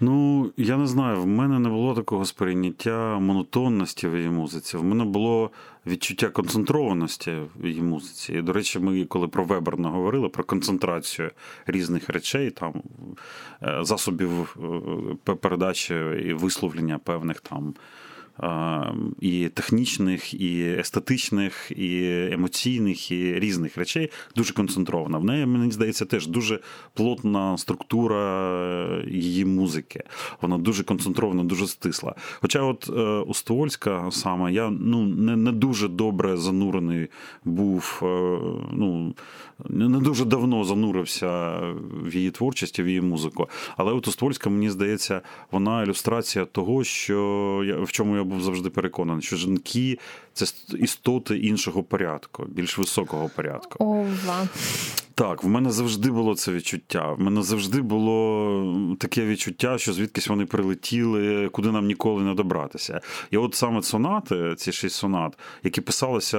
Ну, 0.00 0.52
я 0.56 0.76
не 0.76 0.86
знаю, 0.86 1.22
в 1.22 1.26
мене 1.26 1.58
не 1.58 1.68
було 1.68 1.94
такого 1.94 2.24
сприйняття 2.24 3.18
монотонності 3.18 4.08
в 4.08 4.16
її 4.16 4.30
музиці. 4.30 4.76
В 4.76 4.84
мене 4.84 5.04
було 5.04 5.50
відчуття 5.86 6.28
концентрованості 6.28 7.32
в 7.56 7.66
її 7.66 7.82
музиці. 7.82 8.32
І, 8.32 8.42
до 8.42 8.52
речі, 8.52 8.78
ми, 8.78 9.04
коли 9.04 9.28
про 9.28 9.44
Веберна 9.44 9.88
говорили, 9.88 10.28
про 10.28 10.44
концентрацію 10.44 11.30
різних 11.66 12.08
речей, 12.08 12.50
там 12.50 12.82
е, 13.62 13.78
засобів 13.82 14.56
е, 15.28 15.34
передачі 15.34 15.94
і 16.24 16.32
висловлення 16.32 16.98
певних 16.98 17.40
там 17.40 17.74
і 19.20 19.48
технічних, 19.48 20.34
і 20.34 20.76
естетичних, 20.78 21.72
і 21.76 22.06
емоційних, 22.32 23.10
і 23.10 23.34
різних 23.34 23.76
речей 23.76 24.10
дуже 24.36 24.52
концентрована. 24.52 25.18
В 25.18 25.24
неї, 25.24 25.46
мені 25.46 25.70
здається, 25.70 26.04
теж 26.04 26.26
дуже 26.26 26.60
плотна 26.94 27.58
структура 27.58 29.02
її 29.08 29.44
музики. 29.44 30.02
Вона 30.42 30.58
дуже 30.58 30.84
концентрована, 30.84 31.44
дуже 31.44 31.66
стисла. 31.66 32.14
Хоча, 32.40 32.62
от 32.62 32.90
е, 32.96 33.02
у 33.02 33.34
Ствольська 33.34 34.08
саме 34.10 34.52
я 34.52 34.70
ну, 34.70 35.02
не 35.06 35.36
не 35.36 35.52
дуже 35.52 35.88
добре 35.88 36.36
занурений 36.36 37.08
був. 37.44 38.00
Е, 38.02 38.06
ну, 38.72 39.14
не 39.64 39.98
дуже 39.98 40.24
давно 40.24 40.64
занурився 40.64 41.60
в 42.02 42.14
її 42.14 42.30
творчість, 42.30 42.80
в 42.80 42.86
її 42.86 43.00
музику. 43.00 43.48
Але 43.76 43.92
от 43.92 44.06
Ствольська, 44.06 44.50
мені 44.50 44.70
здається, 44.70 45.20
вона 45.50 45.82
ілюстрація 45.82 46.44
того, 46.44 46.84
що 46.84 47.62
я 47.66 47.80
в 47.80 47.92
чому 47.92 48.16
я 48.16 48.24
був 48.24 48.40
завжди 48.40 48.70
переконаний, 48.70 49.22
що 49.22 49.36
жінки 49.36 49.98
це 50.32 50.46
істоти 50.78 51.38
іншого 51.38 51.82
порядку, 51.82 52.44
більш 52.48 52.78
високого 52.78 53.30
порядку. 53.36 53.84
Ова. 53.84 54.48
Так, 55.14 55.44
в 55.44 55.48
мене 55.48 55.70
завжди 55.70 56.10
було 56.10 56.34
це 56.34 56.52
відчуття. 56.52 57.12
В 57.12 57.20
мене 57.20 57.42
завжди 57.42 57.80
було 57.80 58.96
таке 58.98 59.26
відчуття, 59.26 59.78
що 59.78 59.92
звідкись 59.92 60.28
вони 60.28 60.46
прилетіли, 60.46 61.48
куди 61.48 61.72
нам 61.72 61.86
ніколи 61.86 62.22
не 62.22 62.34
добратися. 62.34 63.00
І 63.30 63.36
от 63.36 63.54
саме 63.54 63.82
сонати, 63.82 64.54
ці 64.56 64.72
шість 64.72 64.96
сонат, 64.96 65.38
які 65.62 65.80
писалися, 65.80 66.38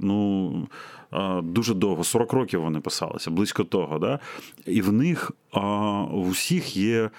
ну 0.00 0.68
дуже 1.42 1.74
довго, 1.74 2.04
40 2.04 2.32
років 2.32 2.62
вони 2.62 2.80
писалися, 2.80 3.30
близько 3.30 3.64
того. 3.64 3.98
Да? 3.98 4.18
І 4.66 4.82
в 4.82 4.92
них 4.92 5.32
в 6.10 6.28
усіх 6.28 6.76
є 6.76 7.10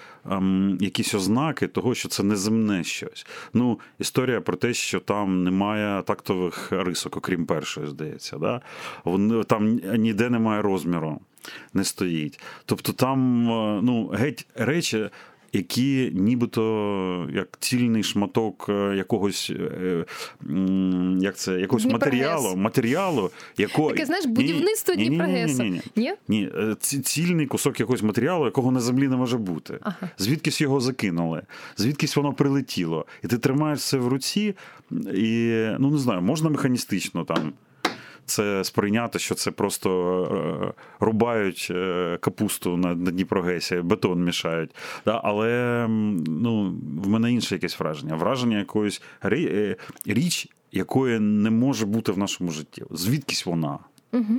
якісь 0.80 1.14
ознаки 1.14 1.66
того, 1.66 1.94
що 1.94 2.08
це 2.08 2.22
неземне 2.22 2.84
щось. 2.84 3.26
Ну, 3.54 3.80
Історія 3.98 4.40
про 4.40 4.56
те, 4.56 4.74
що 4.74 5.00
там 5.00 5.44
немає 5.44 6.02
тактових 6.02 6.72
рисок, 6.72 7.16
окрім 7.16 7.46
першої, 7.46 7.86
здається. 7.86 8.38
Да? 8.38 8.60
Там 9.46 9.80
ніде 9.96 10.30
немає 10.30 10.62
розміру. 10.62 11.20
Не 11.74 11.84
стоїть. 11.84 12.40
Тобто 12.64 12.92
там 12.92 13.44
ну, 13.84 14.06
геть 14.06 14.46
речі 14.54 15.08
які 15.52 16.12
нібито 16.14 17.28
як 17.32 17.56
цільний 17.60 18.02
шматок 18.02 18.66
е, 18.68 18.96
якогось 18.96 19.50
е, 19.50 20.04
як 21.20 21.36
це, 21.36 21.60
якогось 21.60 21.86
матеріалу, 21.86 22.56
матеріалу, 22.56 23.30
якого... 23.56 23.90
Таке, 23.90 24.06
знаєш, 24.06 24.26
будівництво 24.26 24.94
Дніпрогесу. 24.94 25.62
Ні, 25.62 25.70
ні, 25.70 25.80
ні, 25.96 26.14
ні. 26.28 26.48
ні. 26.48 26.74
Цільний 27.02 27.46
кусок 27.46 27.80
якогось 27.80 28.02
матеріалу, 28.02 28.44
якого 28.44 28.72
на 28.72 28.80
землі 28.80 29.08
не 29.08 29.16
може 29.16 29.38
бути. 29.38 29.78
Ага. 29.82 30.10
Звідкись 30.18 30.60
його 30.60 30.80
закинули, 30.80 31.42
звідкись 31.76 32.16
воно 32.16 32.32
прилетіло. 32.32 33.06
І 33.24 33.28
ти 33.28 33.38
тримаєш 33.38 33.80
це 33.80 33.98
в 33.98 34.08
руці, 34.08 34.54
і 35.14 35.64
ну 35.78 35.90
не 35.90 35.98
знаю, 35.98 36.22
можна 36.22 36.50
механістично 36.50 37.24
там 37.24 37.52
це 38.28 38.64
сприйняти, 38.64 39.18
що 39.18 39.34
це 39.34 39.50
просто 39.50 39.90
е, 40.24 40.72
рубають 41.00 41.68
е, 41.70 42.18
капусту 42.20 42.76
на 42.76 42.94
Дніпрогесі, 42.94 43.76
бетон 43.76 44.24
мішають. 44.24 44.70
Але 45.04 45.86
ну, 46.26 46.74
в 47.02 47.08
мене 47.08 47.32
інше 47.32 47.54
якесь 47.54 47.80
враження. 47.80 48.14
Враження 48.14 48.58
якоїсь 48.58 49.02
е, 49.24 49.76
річ, 50.06 50.48
якої 50.72 51.18
не 51.18 51.50
може 51.50 51.86
бути 51.86 52.12
в 52.12 52.18
нашому 52.18 52.50
житті. 52.50 52.82
Звідкись 52.90 53.46
вона. 53.46 53.78
Угу. 54.12 54.34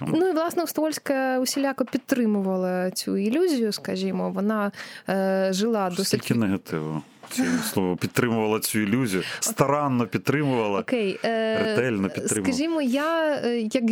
Ну 0.00 0.28
і 0.28 0.32
власне 0.32 0.62
Устольська 0.62 1.38
усіляко 1.38 1.84
підтримувала 1.84 2.90
цю 2.90 3.16
ілюзію, 3.16 3.72
скажімо, 3.72 4.30
вона 4.30 4.72
е, 5.08 5.48
жила 5.52 5.90
досить... 5.90 6.20
Скільки 6.22 6.40
негативу 6.40 7.02
слово 7.72 7.96
підтримувала 7.96 8.60
цю 8.60 8.78
ілюзію, 8.78 9.22
старанно 9.40 10.06
підтримувала, 10.06 10.80
Окей. 10.80 11.18
Е, 11.24 11.58
ретельно 11.64 12.08
підтримувала. 12.08 12.54
Скажімо, 12.54 12.82
я 12.82 13.40
е, 13.44 13.60
як 13.60 13.84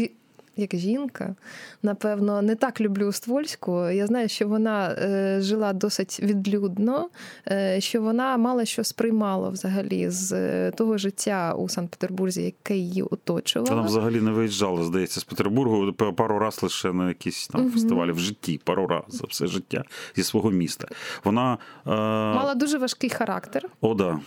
як 0.57 0.77
жінка, 0.77 1.35
напевно, 1.83 2.43
не 2.43 2.55
так 2.55 2.81
люблю 2.81 3.13
Ствольську. 3.13 3.89
Я 3.91 4.07
знаю, 4.07 4.29
що 4.29 4.49
вона 4.49 4.91
е, 4.91 5.39
жила 5.41 5.73
досить 5.73 6.21
відлюдно, 6.23 7.09
е, 7.49 7.81
що 7.81 8.03
вона 8.03 8.37
мало 8.37 8.65
що 8.65 8.85
сприймала 8.85 9.49
взагалі 9.49 10.11
з 10.11 10.33
е, 10.33 10.71
того 10.71 10.99
життя 10.99 11.55
у 11.59 11.69
Санкт-Петербурзі, 11.69 12.43
яке 12.43 12.77
її 12.77 13.03
оточувало. 13.03 13.71
Вона 13.77 13.87
взагалі 13.87 14.21
не 14.21 14.31
виїжджала, 14.31 14.85
здається, 14.85 15.21
з 15.21 15.25
Петербургу 15.25 15.93
пару 15.93 16.39
раз 16.39 16.63
лише 16.63 16.93
на 16.93 17.09
якісь 17.09 17.49
там 17.49 17.61
угу. 17.61 17.71
фестивалі 17.71 18.13
в 18.13 18.19
житті, 18.19 18.61
пару 18.65 18.87
раз 18.87 19.05
за 19.09 19.25
все 19.29 19.47
життя 19.47 19.85
зі 20.17 20.23
свого 20.23 20.51
міста. 20.51 20.89
Вона 21.25 21.59
е... 21.87 21.91
мала 22.35 22.55
дуже 22.55 22.79
важкий 22.79 23.11
характер. 23.11 23.69
О, 23.81 23.95
да. 23.95 24.21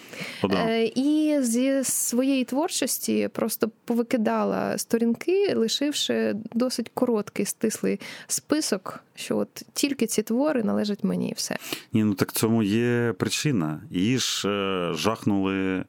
О, 0.43 0.47
да. 0.47 0.57
Е, 0.57 0.85
і 0.95 1.37
зі 1.41 1.83
своєї 1.83 2.43
творчості 2.43 3.29
просто 3.33 3.69
повикидала 3.85 4.77
сторінки, 4.77 5.53
лишивши 5.55 6.16
досить 6.53 6.91
короткий, 6.93 7.45
стислий 7.45 7.99
список, 8.27 9.03
що 9.15 9.37
от 9.37 9.63
тільки 9.73 10.07
ці 10.07 10.23
твори 10.23 10.63
належать 10.63 11.03
мені 11.03 11.29
і 11.29 11.33
все. 11.33 11.57
Ні, 11.93 12.03
ну 12.03 12.13
так 12.13 12.31
цьому 12.31 12.63
є 12.63 13.13
причина. 13.17 13.81
Її 13.91 14.17
ж 14.17 14.49
е, 14.49 14.93
жахнули. 14.93 15.83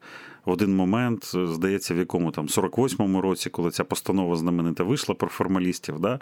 В 0.45 0.51
один 0.51 0.77
момент, 0.77 1.25
здається, 1.35 1.95
в 1.95 1.99
якому 1.99 2.31
там 2.31 2.47
48-му 2.47 3.21
році, 3.21 3.51
коли 3.51 3.71
ця 3.71 3.85
постанова 3.85 4.37
знаменита 4.37 4.85
вийшла 4.85 5.15
про 5.15 5.29
формалістів, 5.29 6.01
да, 6.01 6.21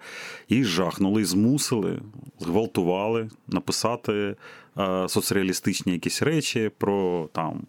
її 0.49 0.65
жахнули 0.65 1.23
і 1.23 1.25
змусили, 1.25 2.01
зґвалтували 2.41 3.29
написати 3.49 4.37
е, 4.79 5.09
соцреалістичні 5.09 5.93
якісь 5.93 6.23
речі 6.23 6.71
про 6.79 7.29
там 7.33 7.63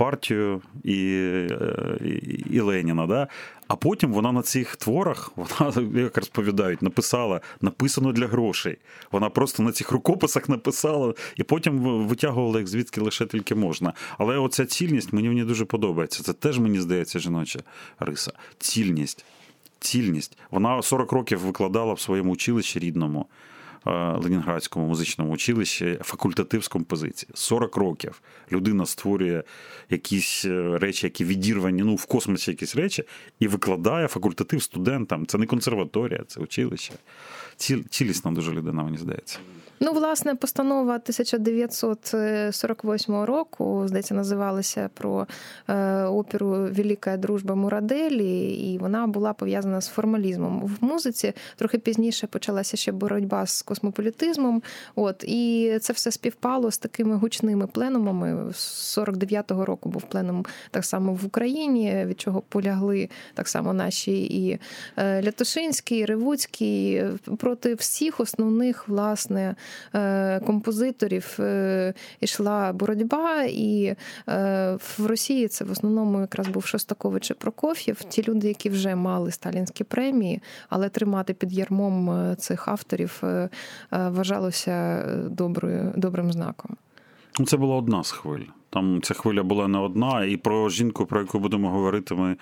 партію 0.00 0.62
і 0.84 1.06
е, 1.50 1.98
і, 2.04 2.08
і 2.56 2.60
Леніна. 2.60 3.06
Да? 3.06 3.28
А 3.68 3.76
потім 3.76 4.12
вона 4.12 4.32
на 4.32 4.42
цих 4.42 4.76
творах, 4.76 5.32
вона, 5.36 6.00
як 6.00 6.16
розповідають, 6.16 6.82
написала 6.82 7.40
написано 7.60 8.12
для 8.12 8.26
грошей. 8.26 8.78
Вона 9.12 9.30
просто 9.30 9.62
на 9.62 9.72
цих 9.72 9.92
рукописах 9.92 10.48
написала 10.48 11.14
і 11.36 11.42
потім 11.42 11.78
витягувала 12.06 12.58
їх 12.58 12.68
звідки 12.68 13.00
лише 13.00 13.26
тільки 13.26 13.54
можна. 13.54 13.92
Але 14.18 14.38
оця 14.38 14.66
цільність 14.66 15.12
мені 15.12 15.28
в 15.28 15.32
ній 15.32 15.44
дуже 15.44 15.64
подобається. 15.64 16.22
Це 16.22 16.32
теж 16.32 16.58
мені 16.58 16.80
здається 16.80 17.18
жіноча 17.18 17.60
риса. 17.98 18.32
Цільність. 18.58 19.24
Цільність. 19.80 20.38
Вона 20.50 20.82
40 20.82 21.12
років 21.12 21.38
викладала 21.38 21.92
в 21.92 22.00
своєму 22.00 22.32
училищі 22.32 22.78
рідному. 22.78 23.26
Е, 23.86 23.90
Ленінградському 24.22 24.86
музичному 24.86 25.32
училищі 25.32 25.98
факультатив 26.02 26.64
з 26.64 26.68
композиції. 26.68 27.30
40 27.34 27.76
років 27.76 28.22
людина 28.52 28.86
створює 28.86 29.42
якісь 29.90 30.44
е, 30.44 30.78
речі, 30.78 31.06
які 31.06 31.24
відірвані 31.24 31.82
ну, 31.82 31.94
в 31.94 32.06
космосі 32.06 32.50
якісь 32.50 32.76
речі, 32.76 33.04
і 33.40 33.48
викладає 33.48 34.08
факультатив 34.08 34.62
студентам. 34.62 35.26
Це 35.26 35.38
не 35.38 35.46
консерваторія, 35.46 36.24
це 36.26 36.40
училище. 36.40 36.92
Цілісна 37.90 38.30
дуже 38.30 38.52
людина, 38.52 38.82
мені 38.82 38.98
здається. 38.98 39.38
Ну, 39.82 39.92
власне, 39.92 40.34
постанова 40.34 40.94
1948 40.94 43.14
року, 43.14 43.82
здається, 43.86 44.14
називалася 44.14 44.90
про 44.94 45.26
е, 45.68 46.04
оперу 46.04 46.48
Велика 46.48 47.16
дружба 47.16 47.54
Мураделі, 47.54 48.50
і 48.50 48.78
вона 48.78 49.06
була 49.06 49.32
пов'язана 49.32 49.80
з 49.80 49.88
формалізмом 49.88 50.60
в 50.60 50.84
музиці. 50.84 51.32
Трохи 51.56 51.78
пізніше 51.78 52.26
почалася 52.26 52.76
ще 52.76 52.92
боротьба 52.92 53.46
з 53.46 53.62
космополітизмом. 53.62 54.62
От 54.94 55.24
і 55.24 55.78
це 55.80 55.92
все 55.92 56.10
співпало 56.10 56.70
з 56.70 56.78
такими 56.78 57.16
гучними 57.16 57.66
пленумами. 57.66 58.52
З 58.52 58.98
49-го 58.98 59.64
року 59.64 59.88
був 59.88 60.02
пленум 60.02 60.46
так 60.70 60.84
само 60.84 61.14
в 61.14 61.26
Україні, 61.26 62.04
від 62.06 62.20
чого 62.20 62.42
полягли 62.48 63.08
так 63.34 63.48
само 63.48 63.72
наші 63.72 64.22
і 64.22 64.58
е, 64.96 65.22
Лятошинський, 65.22 65.98
і 65.98 66.04
Ревуцький 66.04 67.04
проти 67.38 67.74
всіх 67.74 68.20
основних 68.20 68.88
власне. 68.88 69.54
Е, 69.94 70.40
композиторів 70.40 71.38
йшла 72.20 72.70
е, 72.70 72.72
боротьба, 72.72 73.44
і 73.44 73.94
е, 74.28 74.78
в 74.98 75.06
Росії 75.06 75.48
це 75.48 75.64
в 75.64 75.70
основному 75.70 76.20
якраз 76.20 76.48
був 76.48 76.66
Шостакович 76.66 77.30
і 77.30 77.34
Прокоф'єв, 77.34 78.04
ті 78.04 78.22
люди, 78.22 78.48
які 78.48 78.70
вже 78.70 78.94
мали 78.94 79.30
сталінські 79.30 79.84
премії, 79.84 80.42
але 80.68 80.88
тримати 80.88 81.34
під 81.34 81.52
ярмом 81.52 82.36
цих 82.36 82.68
авторів 82.68 83.22
вважалося 83.90 85.04
добрим 85.96 86.32
знаком. 86.32 86.76
Ну, 87.38 87.46
це 87.46 87.56
була 87.56 87.76
одна 87.76 88.04
з 88.04 88.10
хвиль. 88.10 88.44
Там 88.70 89.02
ця 89.02 89.14
хвиля 89.14 89.42
була 89.42 89.68
не 89.68 89.78
одна, 89.78 90.24
і 90.24 90.36
про 90.36 90.68
жінку, 90.68 91.06
про 91.06 91.20
яку 91.20 91.38
будемо 91.38 91.70
говорити, 91.70 92.14
ми 92.14 92.36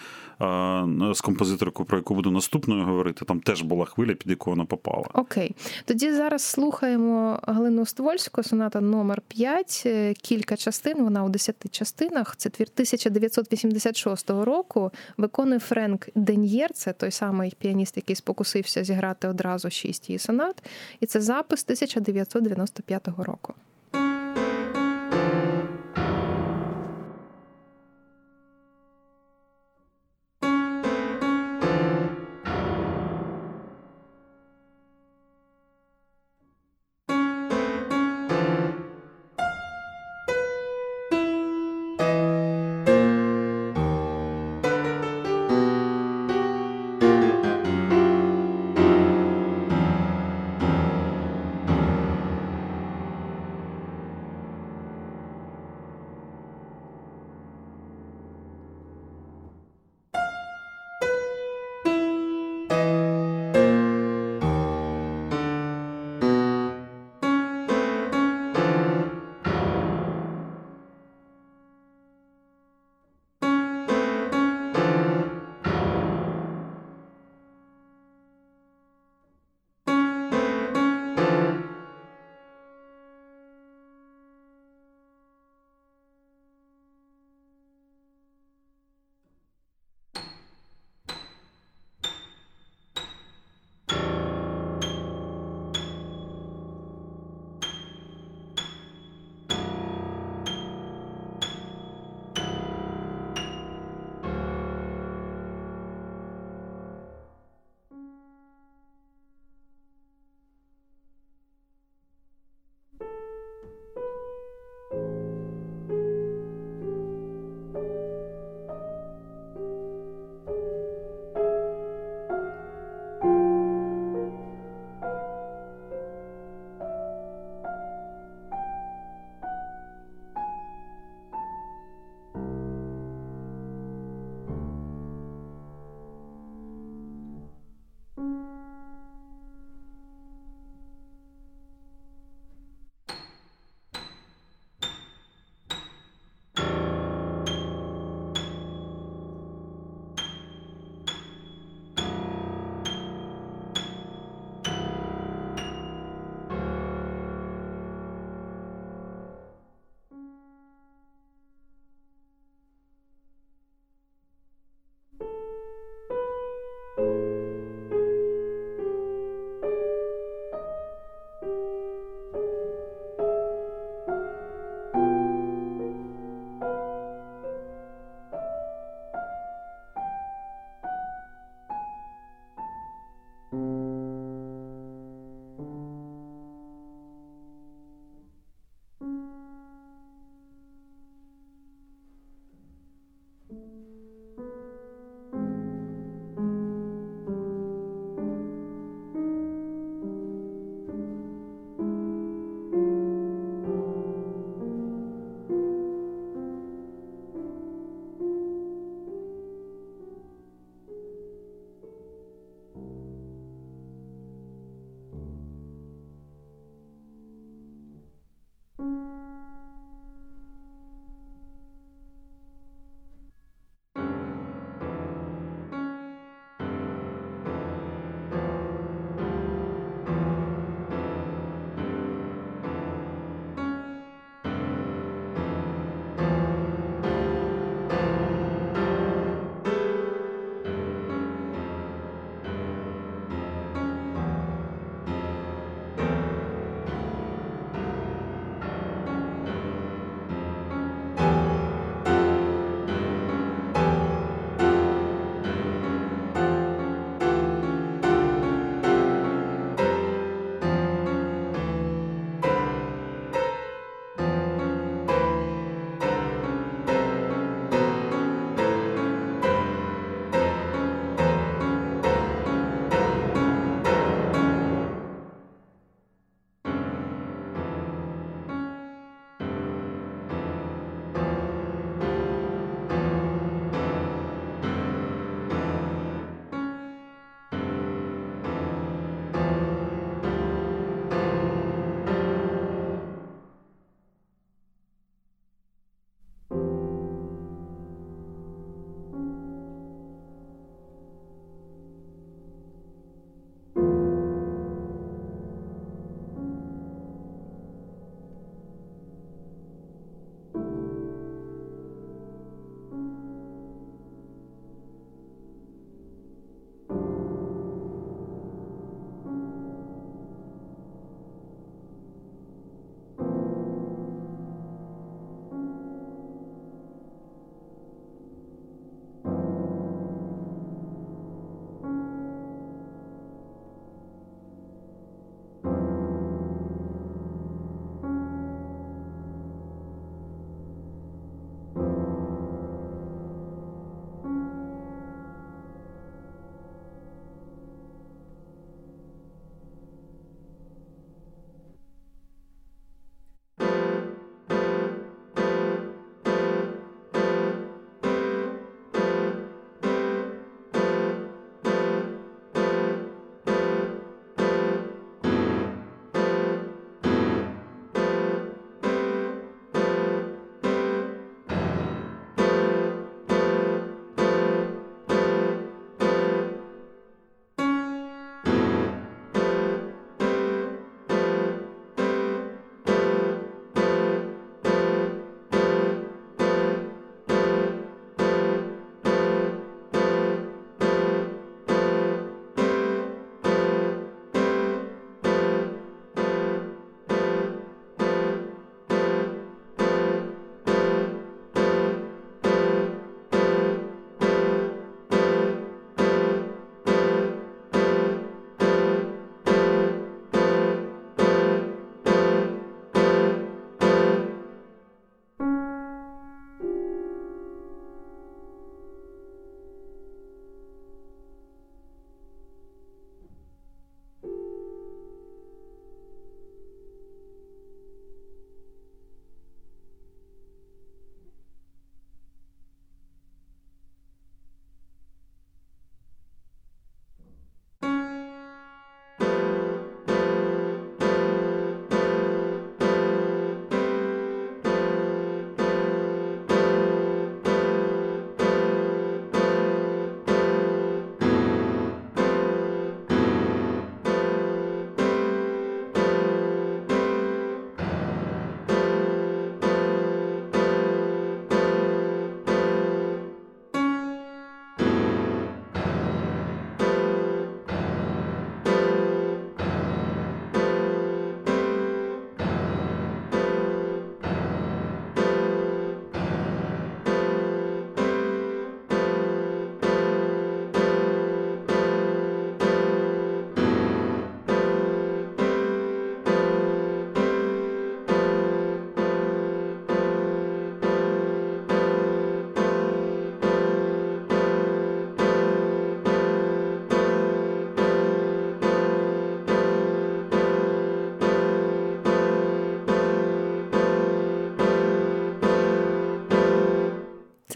з 1.14 1.20
композиторкою, 1.20 1.86
про 1.86 1.98
яку 1.98 2.14
буду 2.14 2.30
наступною 2.30 2.84
говорити, 2.84 3.24
там 3.24 3.40
теж 3.40 3.62
була 3.62 3.84
хвиля, 3.84 4.14
під 4.14 4.30
яку 4.30 4.50
вона 4.50 4.64
попала. 4.64 5.04
Окей. 5.14 5.54
Тоді 5.84 6.12
зараз 6.12 6.42
слухаємо 6.42 7.40
Галину 7.42 7.86
Ствольську, 7.86 8.42
соната 8.42 8.80
номер 8.80 9.20
5 9.28 9.82
е, 9.86 10.14
кілька 10.14 10.56
частин. 10.56 11.04
Вона 11.04 11.24
у 11.24 11.28
10 11.28 11.70
частинах. 11.70 12.36
Це 12.36 12.50
твір 12.50 12.68
1986 12.74 14.30
року. 14.30 14.90
Виконує 15.16 15.58
Френк 15.58 16.08
Деньєр, 16.14 16.72
це 16.72 16.92
той 16.92 17.10
самий 17.10 17.54
піаніст, 17.58 17.96
який 17.96 18.16
спокусився 18.16 18.84
зіграти 18.84 19.28
одразу 19.28 19.70
шість 19.70 20.08
її 20.10 20.18
сонат. 20.18 20.62
І 21.00 21.06
це 21.06 21.20
запис 21.20 21.64
1995 21.64 23.08
року. 23.18 23.54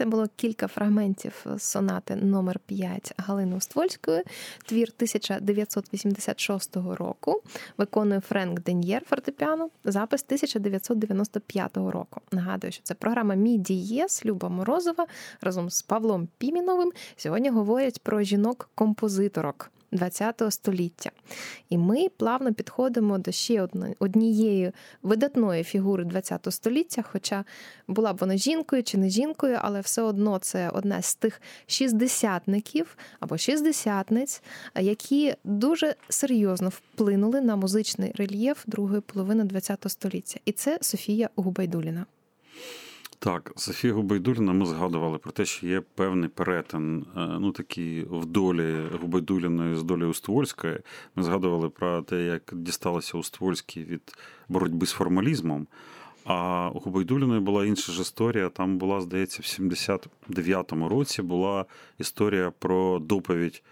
Це 0.03 0.09
було 0.09 0.27
кілька 0.35 0.67
фрагментів 0.67 1.45
сонати 1.57 2.15
номер 2.15 2.59
5 2.59 3.13
Галини 3.17 3.55
Уствольської, 3.55 4.23
твір 4.65 4.91
1986 4.95 6.75
року. 6.75 7.41
Виконує 7.77 8.19
Френк 8.19 8.59
Ден'єр 8.59 9.05
фортепіано, 9.05 9.69
запис 9.83 10.23
1995 10.23 11.77
року. 11.77 12.21
Нагадую, 12.31 12.71
що 12.73 12.83
це 12.83 12.93
програма 12.93 13.35
Мій 13.35 13.57
дієс 13.57 14.25
Люба 14.25 14.49
Морозова 14.49 15.07
разом 15.41 15.69
з 15.69 15.81
Павлом 15.81 16.27
Піміновим. 16.37 16.91
Сьогодні 17.15 17.49
говорять 17.49 18.01
про 18.03 18.21
жінок-композиторок. 18.21 19.72
ХХ 19.99 20.51
століття. 20.51 21.11
І 21.69 21.77
ми 21.77 22.09
плавно 22.17 22.53
підходимо 22.53 23.17
до 23.17 23.31
ще 23.31 23.67
однієї 23.99 24.71
видатної 25.03 25.63
фігури 25.63 26.09
ХХ 26.29 26.51
століття, 26.51 27.03
хоча 27.11 27.45
була 27.87 28.13
б 28.13 28.17
вона 28.17 28.37
жінкою 28.37 28.83
чи 28.83 28.97
не 28.97 29.09
жінкою, 29.09 29.57
але 29.61 29.81
все 29.81 30.01
одно 30.01 30.39
це 30.39 30.69
одна 30.69 31.01
з 31.01 31.15
тих 31.15 31.41
шістдесятників 31.67 32.97
або 33.19 33.37
шістдесятниць, 33.37 34.41
які 34.75 35.35
дуже 35.43 35.95
серйозно 36.09 36.69
вплинули 36.69 37.41
на 37.41 37.55
музичний 37.55 38.11
рельєф 38.15 38.63
другої 38.67 39.01
половини 39.01 39.59
ХХ 39.59 39.89
століття. 39.89 40.39
І 40.45 40.51
це 40.51 40.77
Софія 40.81 41.29
Губайдуліна. 41.35 42.05
Так, 43.23 43.53
Софія 43.55 43.93
Губайдуліна, 43.93 44.53
ми 44.53 44.65
згадували 44.65 45.17
про 45.17 45.31
те, 45.31 45.45
що 45.45 45.67
є 45.67 45.81
певний 45.95 46.29
перетин, 46.29 47.05
е, 47.17 47.19
ну 47.39 47.51
такий 47.51 48.03
в 48.03 48.25
долі 48.25 48.75
Губайдуліної 49.01 49.75
з 49.75 49.83
долі 49.83 50.03
Уствольської. 50.03 50.79
Ми 51.15 51.23
згадували 51.23 51.69
про 51.69 52.01
те, 52.01 52.23
як 52.23 52.41
дісталося 52.53 53.17
Уствольській 53.17 53.83
від 53.83 54.01
боротьби 54.49 54.85
з 54.85 54.91
формалізмом. 54.91 55.67
А 56.25 56.69
у 56.73 56.79
Губайдуліної 56.79 57.39
була 57.39 57.65
інша 57.65 57.91
ж 57.91 58.01
історія. 58.01 58.49
Там 58.49 58.77
була, 58.77 59.01
здається, 59.01 59.39
в 59.41 59.45
79-му 59.45 60.89
році 60.89 61.21
була 61.21 61.65
історія 61.99 62.51
про 62.59 62.99
доповідь 62.99 63.63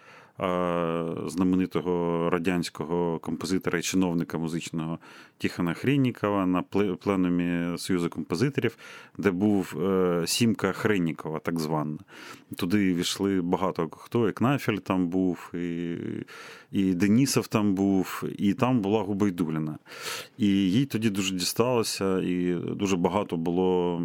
знаменитого 1.27 2.29
радянського 2.29 3.19
композитора 3.19 3.79
і 3.79 3.81
чиновника 3.81 4.37
музичного 4.37 4.99
Тіхана 5.37 5.73
Хреннікова 5.73 6.45
на 6.45 6.61
пленумі 7.01 7.77
Союзу 7.77 8.09
композиторів, 8.09 8.77
де 9.17 9.31
був 9.31 9.81
е, 9.81 10.23
сімка 10.27 10.71
Хреннікова, 10.71 11.39
так 11.39 11.59
звана. 11.59 11.97
Туди 12.55 12.93
війшли 12.93 13.41
багато 13.41 13.89
хто, 13.91 14.29
і 14.29 14.31
Кнафель 14.31 14.77
там 14.77 15.07
був, 15.07 15.51
і 15.55 15.97
і 16.71 16.93
Денісов 16.93 17.47
там 17.47 17.73
був, 17.73 18.23
і 18.37 18.53
там 18.53 18.79
була 18.79 19.01
Губайдуліна. 19.01 19.77
І 20.37 20.47
їй 20.47 20.85
тоді 20.85 21.09
дуже 21.09 21.35
дісталося, 21.35 22.19
і 22.21 22.53
дуже 22.53 22.97
багато 22.97 23.37
було 23.37 24.01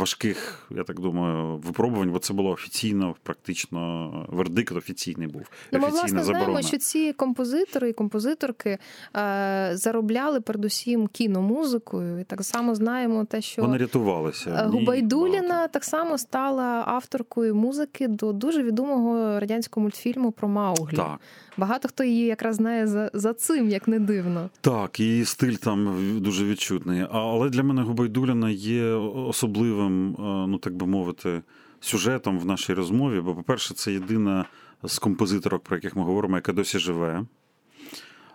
важких, 0.00 0.66
я 0.70 0.84
так 0.84 1.00
думаю, 1.00 1.56
випробувань, 1.56 2.10
бо 2.10 2.18
це 2.18 2.34
було 2.34 2.50
офіційно, 2.50 3.14
практично 3.22 4.10
вердикт 4.28 4.76
офіційний 4.76 5.28
був. 5.28 5.42
Ну, 5.72 5.78
Ми 5.78 5.88
власне 5.88 6.08
заборона. 6.08 6.44
знаємо, 6.44 6.68
що 6.68 6.78
ці 6.78 7.12
композитори 7.12 7.88
і 7.88 7.92
композиторки 7.92 8.78
е, 9.16 9.70
заробляли 9.74 10.40
передусім 10.40 11.06
кіномузикою, 11.06 12.20
і 12.20 12.24
так 12.24 12.44
само 12.44 12.74
знаємо 12.74 13.24
те, 13.24 13.40
що 13.40 13.62
вони 13.62 13.78
рятувалися. 13.78 14.50
Е, 14.50 14.66
Губайдуліна 14.66 15.68
так 15.68 15.84
само 15.84 16.18
стала 16.18 16.84
авторкою 16.86 17.54
музики 17.54 18.08
до 18.08 18.32
дуже 18.32 18.62
відомого 18.62 19.40
радянського 19.40 19.82
мультфільму 19.82 20.32
про 20.32 20.48
Мауглі. 20.48 20.96
Так. 20.96 21.20
Багато 21.56 21.88
хто 21.88 22.04
її 22.04 22.26
якраз 22.26 22.56
знає 22.56 22.86
за 22.86 23.10
за 23.14 23.34
цим, 23.34 23.68
як 23.68 23.88
не 23.88 23.98
дивно. 24.00 24.50
Так, 24.60 25.00
її 25.00 25.24
стиль 25.24 25.54
там 25.54 25.96
дуже 26.20 26.44
відчутний. 26.44 27.06
Але 27.10 27.48
для 27.48 27.62
мене 27.62 27.82
Губайдуліна 27.82 28.50
є 28.50 28.84
особливим, 28.84 29.89
е, 29.90 30.46
ну 30.46 30.58
так 30.58 30.74
би 30.74 30.86
мовити, 30.86 31.42
сюжетом 31.80 32.38
в 32.38 32.46
нашій 32.46 32.74
розмові. 32.74 33.20
Бо, 33.20 33.34
по-перше, 33.34 33.74
це 33.74 33.92
єдина 33.92 34.44
з 34.82 34.98
композиторок, 34.98 35.62
про 35.62 35.76
яких 35.76 35.96
ми 35.96 36.02
говоримо, 36.02 36.36
яка 36.36 36.52
досі 36.52 36.78
живе. 36.78 37.24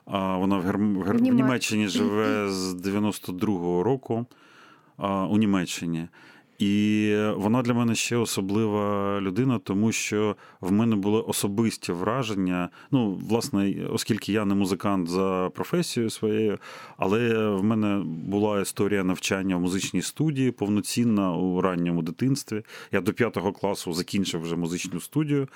Вона 0.06 0.58
в, 0.58 0.62
Гер... 0.62 0.78
в, 0.78 1.18
в 1.18 1.22
Німеччині 1.22 1.88
живе 1.88 2.49
з 2.49 2.74
92-го 2.74 3.84
року 3.84 4.26
у 5.30 5.38
Німеччині. 5.38 6.08
І 6.60 7.16
вона 7.36 7.62
для 7.62 7.74
мене 7.74 7.95
ще 7.95 8.18
особлива 8.18 9.22
людина, 9.22 9.60
тому 9.60 9.91
що 9.91 10.36
в 10.62 10.72
мене 10.72 10.95
були 10.95 11.22
особисті 11.22 11.91
враження. 11.91 12.70
Ну, 12.91 13.20
власне, 13.30 13.76
оскільки 13.91 14.34
я 14.34 14.45
не 14.45 14.56
музикант 14.56 15.10
за 15.10 15.51
професією 15.56 16.10
своєю, 16.10 16.58
але 16.97 17.49
в 17.49 17.64
мене 17.64 18.03
була 18.06 18.62
історія 18.62 19.03
навчання 19.03 19.58
в 19.58 19.62
музичній 19.62 20.01
студії 20.01 20.51
повноцінна 20.51 21.36
у 21.36 21.62
ранньому 21.62 22.01
дитинстві. 22.01 22.62
Я 22.91 23.01
до 23.01 23.14
п'ятого 23.14 23.51
класу 23.53 23.93
закінчив 23.93 24.41
вже 24.41 24.56
музичну 24.56 24.99
студію, 24.99 25.47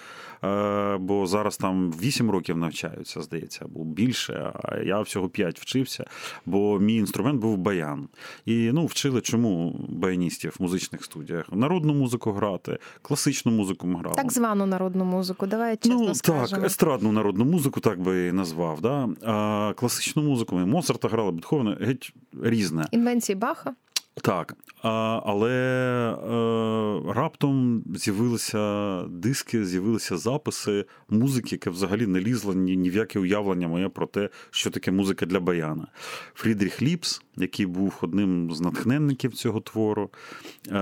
е, 0.43 0.97
бо 0.97 1.27
зараз 1.27 1.57
там 1.57 1.91
вісім 1.91 2.31
років 2.31 2.57
навчаються, 2.57 3.21
здається, 3.21 3.65
або 3.65 3.83
більше. 3.83 4.51
А 4.63 4.77
я 4.77 5.01
всього 5.01 5.29
п'ять 5.29 5.59
вчився, 5.59 6.05
бо 6.45 6.79
мій 6.79 6.95
інструмент 6.95 7.41
був 7.41 7.57
баян. 7.57 8.07
І 8.45 8.71
ну, 8.73 8.85
вчили 8.85 9.21
чому 9.21 9.85
баяністів 9.89 10.55
музичних 10.59 10.88
музичних 10.91 11.05
студіях. 11.05 11.45
Народну 11.51 11.93
музику 11.93 12.31
грати, 12.31 12.77
класичну 13.01 13.51
музику 13.51 13.87
ми 13.87 13.99
грали. 13.99 14.15
Так 14.15 14.31
звану 14.31 14.65
народну 14.65 15.05
музику. 15.05 15.47
Давай 15.47 15.77
чесно 15.77 16.01
ну, 16.01 16.15
скажемо. 16.15 16.61
Так, 16.61 16.65
естрадну 16.65 17.11
народну 17.11 17.45
музику, 17.45 17.79
так 17.79 17.99
би 17.99 18.27
і 18.27 18.31
назвав. 18.31 18.81
Да? 18.81 19.09
А 19.23 19.73
класичну 19.73 20.23
музику 20.23 20.55
ми 20.55 20.65
Моцарта 20.65 21.07
грали, 21.07 21.31
Бетховена, 21.31 21.77
геть 21.81 22.13
різне. 22.43 22.87
Інвенції 22.91 23.35
Баха. 23.35 23.73
Так, 24.21 24.55
але 25.25 25.51
е, 25.51 27.13
раптом 27.13 27.83
з'явилися 27.95 29.03
диски, 29.03 29.65
з'явилися 29.65 30.17
записи 30.17 30.85
музики, 31.09 31.49
яка 31.51 31.69
взагалі 31.69 32.07
не 32.07 32.19
лізла 32.19 32.53
ні, 32.53 32.77
ні 32.77 32.89
в 32.89 32.95
яке 32.95 33.19
уявлення 33.19 33.67
моє 33.67 33.89
про 33.89 34.07
те, 34.07 34.29
що 34.51 34.69
таке 34.69 34.91
музика 34.91 35.25
для 35.25 35.39
баяна. 35.39 35.87
Фрідріх 36.33 36.81
Ліпс, 36.81 37.21
який 37.37 37.65
був 37.65 37.97
одним 38.01 38.51
з 38.53 38.61
натхненників 38.61 39.33
цього 39.33 39.61
твору, 39.61 40.09
е, 40.67 40.73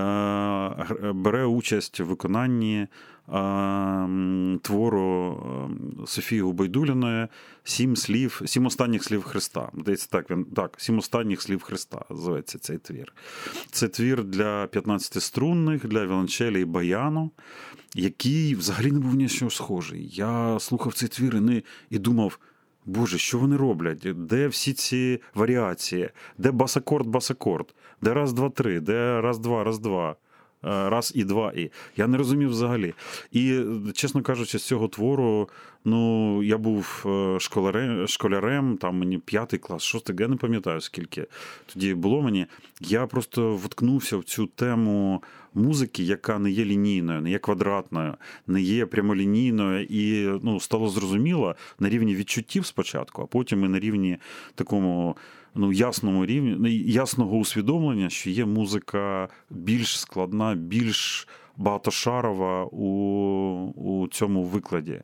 бере 1.12 1.44
участь 1.44 2.00
в 2.00 2.04
виконанні 2.04 2.86
твору 4.62 5.42
Софії 6.06 6.40
Губайдуліної 6.40 7.28
сім 7.64 7.96
слів, 7.96 8.42
сім 8.46 8.66
останніх 8.66 9.04
слів 9.04 9.22
Христа. 9.22 9.70
Здається, 9.78 10.08
так 10.10 10.30
він 10.30 10.44
так, 10.44 10.74
сім 10.76 10.98
останніх 10.98 11.42
слів 11.42 11.62
Христа 11.62 12.04
називається 12.10 12.58
цей 12.58 12.78
твір. 12.78 13.12
Це 13.70 13.88
твір 13.88 14.24
для 14.24 14.66
15 14.66 15.22
струнних, 15.22 15.88
для 15.88 16.06
віолончелі 16.06 16.60
і 16.60 16.64
баяну, 16.64 17.30
який 17.94 18.54
взагалі 18.54 18.92
не 18.92 18.98
був 18.98 19.14
ні 19.14 19.28
що 19.28 19.50
схожий. 19.50 20.08
Я 20.12 20.58
слухав 20.60 20.94
цей 20.94 21.08
твір 21.08 21.36
і, 21.36 21.40
не, 21.40 21.62
і 21.90 21.98
думав. 21.98 22.38
Боже, 22.86 23.18
що 23.18 23.38
вони 23.38 23.56
роблять? 23.56 24.06
Де 24.26 24.48
всі 24.48 24.72
ці 24.72 25.20
варіації? 25.34 26.10
Де 26.38 26.50
бас-акорд, 26.50 27.06
бас-акорд? 27.06 27.74
Де 28.02 28.14
раз, 28.14 28.32
два, 28.32 28.50
три, 28.50 28.80
де 28.80 29.20
раз, 29.20 29.38
два, 29.38 29.64
раз, 29.64 29.78
два. 29.78 30.16
Е, 30.64 30.88
раз 30.88 31.12
і 31.14 31.24
два 31.24 31.52
і. 31.52 31.70
Я 31.96 32.06
не 32.06 32.18
розумів 32.18 32.48
взагалі. 32.48 32.94
І, 33.32 33.60
чесно 33.94 34.22
кажучи, 34.22 34.58
з 34.58 34.64
цього 34.64 34.88
твору 34.88 35.48
ну, 35.84 36.42
я 36.42 36.58
був 36.58 37.04
е, 37.06 37.40
школярем, 37.40 38.08
школярем 38.08 38.76
там 38.76 38.98
мені 38.98 39.18
п'ятий 39.18 39.58
клас, 39.58 39.82
шостий, 39.82 40.16
я 40.18 40.28
не 40.28 40.36
пам'ятаю, 40.36 40.80
скільки 40.80 41.26
тоді 41.66 41.94
було 41.94 42.22
мені. 42.22 42.46
Я 42.80 43.06
просто 43.06 43.56
вткнувся 43.56 44.16
в 44.16 44.24
цю 44.24 44.46
тему 44.46 45.22
музики, 45.54 46.02
яка 46.02 46.38
не 46.38 46.50
є 46.50 46.64
лінійною, 46.64 47.20
не 47.20 47.30
є 47.30 47.38
квадратною, 47.38 48.14
не 48.46 48.60
є 48.60 48.86
прямолінійною, 48.86 49.84
і 49.84 50.28
ну, 50.42 50.60
стало 50.60 50.88
зрозуміло 50.88 51.56
на 51.78 51.88
рівні 51.88 52.14
відчуттів 52.14 52.66
спочатку, 52.66 53.22
а 53.22 53.26
потім 53.26 53.64
і 53.64 53.68
на 53.68 53.78
рівні 53.78 54.18
такому 54.54 55.16
ну, 55.54 55.72
ясному 55.72 56.26
рівні, 56.26 56.56
ну, 56.58 56.68
ясного 56.68 57.36
усвідомлення, 57.36 58.10
що 58.10 58.30
є 58.30 58.46
музика 58.46 59.28
більш 59.50 60.00
складна, 60.00 60.54
більш 60.54 61.28
багатошарова 61.58 62.64
у 62.64 62.88
у 63.76 64.08
цьому 64.08 64.44
викладі. 64.44 65.00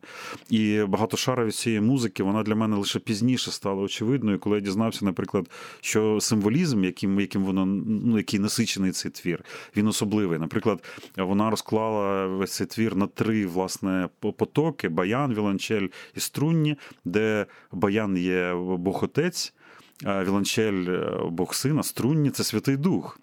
І 0.51 0.83
багатошаровість 0.89 1.59
цієї 1.59 1.81
музики 1.81 2.23
вона 2.23 2.43
для 2.43 2.55
мене 2.55 2.77
лише 2.77 2.99
пізніше 2.99 3.51
стала 3.51 3.83
очевидною, 3.83 4.39
коли 4.39 4.57
я 4.57 4.63
дізнався, 4.63 5.05
наприклад, 5.05 5.51
що 5.81 6.21
символізм, 6.21 6.85
яким 6.85 7.21
яким 7.21 7.45
воно 7.45 7.67
ну, 7.67 8.17
який 8.17 8.41
насичений 8.41 8.93
цей 8.93 9.11
твір, 9.11 9.45
він 9.77 9.87
особливий. 9.87 10.39
Наприклад, 10.39 10.85
вона 11.17 11.51
розклала 11.51 12.27
весь 12.27 12.53
цей 12.53 12.67
твір 12.67 12.97
на 12.97 13.07
три 13.07 13.47
власне 13.47 14.09
потоки: 14.21 14.89
баян, 14.89 15.35
віланчель 15.35 15.89
і 16.17 16.21
струнні, 16.21 16.77
де 17.05 17.47
баян 17.73 18.17
є 18.17 18.55
бог 18.79 19.05
отець. 19.05 19.55
Віланчель, 20.03 20.87
Бог 21.31 21.55
сина, 21.55 21.83
струнні 21.83 22.31
це 22.31 22.45
Святий 22.45 22.77
Дух. 22.77 23.19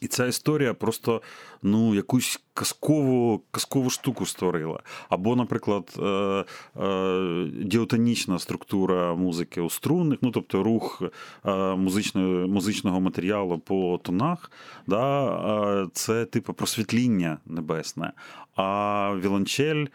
І 0.00 0.06
ця 0.06 0.26
історія 0.26 0.74
просто 0.74 1.22
ну, 1.62 1.94
якусь 1.94 2.40
казкову 2.54 3.42
казкову 3.50 3.90
штуку 3.90 4.26
створила. 4.26 4.80
Або, 5.08 5.36
наприклад, 5.36 5.94
е, 5.98 6.44
е, 6.82 7.46
діотонічна 7.62 8.38
структура 8.38 9.14
музики 9.14 9.60
у 9.60 9.70
струнних, 9.70 10.18
ну 10.22 10.30
тобто 10.30 10.62
рух 10.62 11.02
е, 11.44 11.74
музичного 11.74 12.48
музичного 12.48 13.00
матеріалу 13.00 13.58
по 13.58 14.00
тонах, 14.02 14.50
да, 14.86 15.88
це 15.92 16.24
типу 16.24 16.52
просвітління 16.52 17.38
небесне. 17.46 18.12
А 18.56 19.12
вілончель 19.24 19.86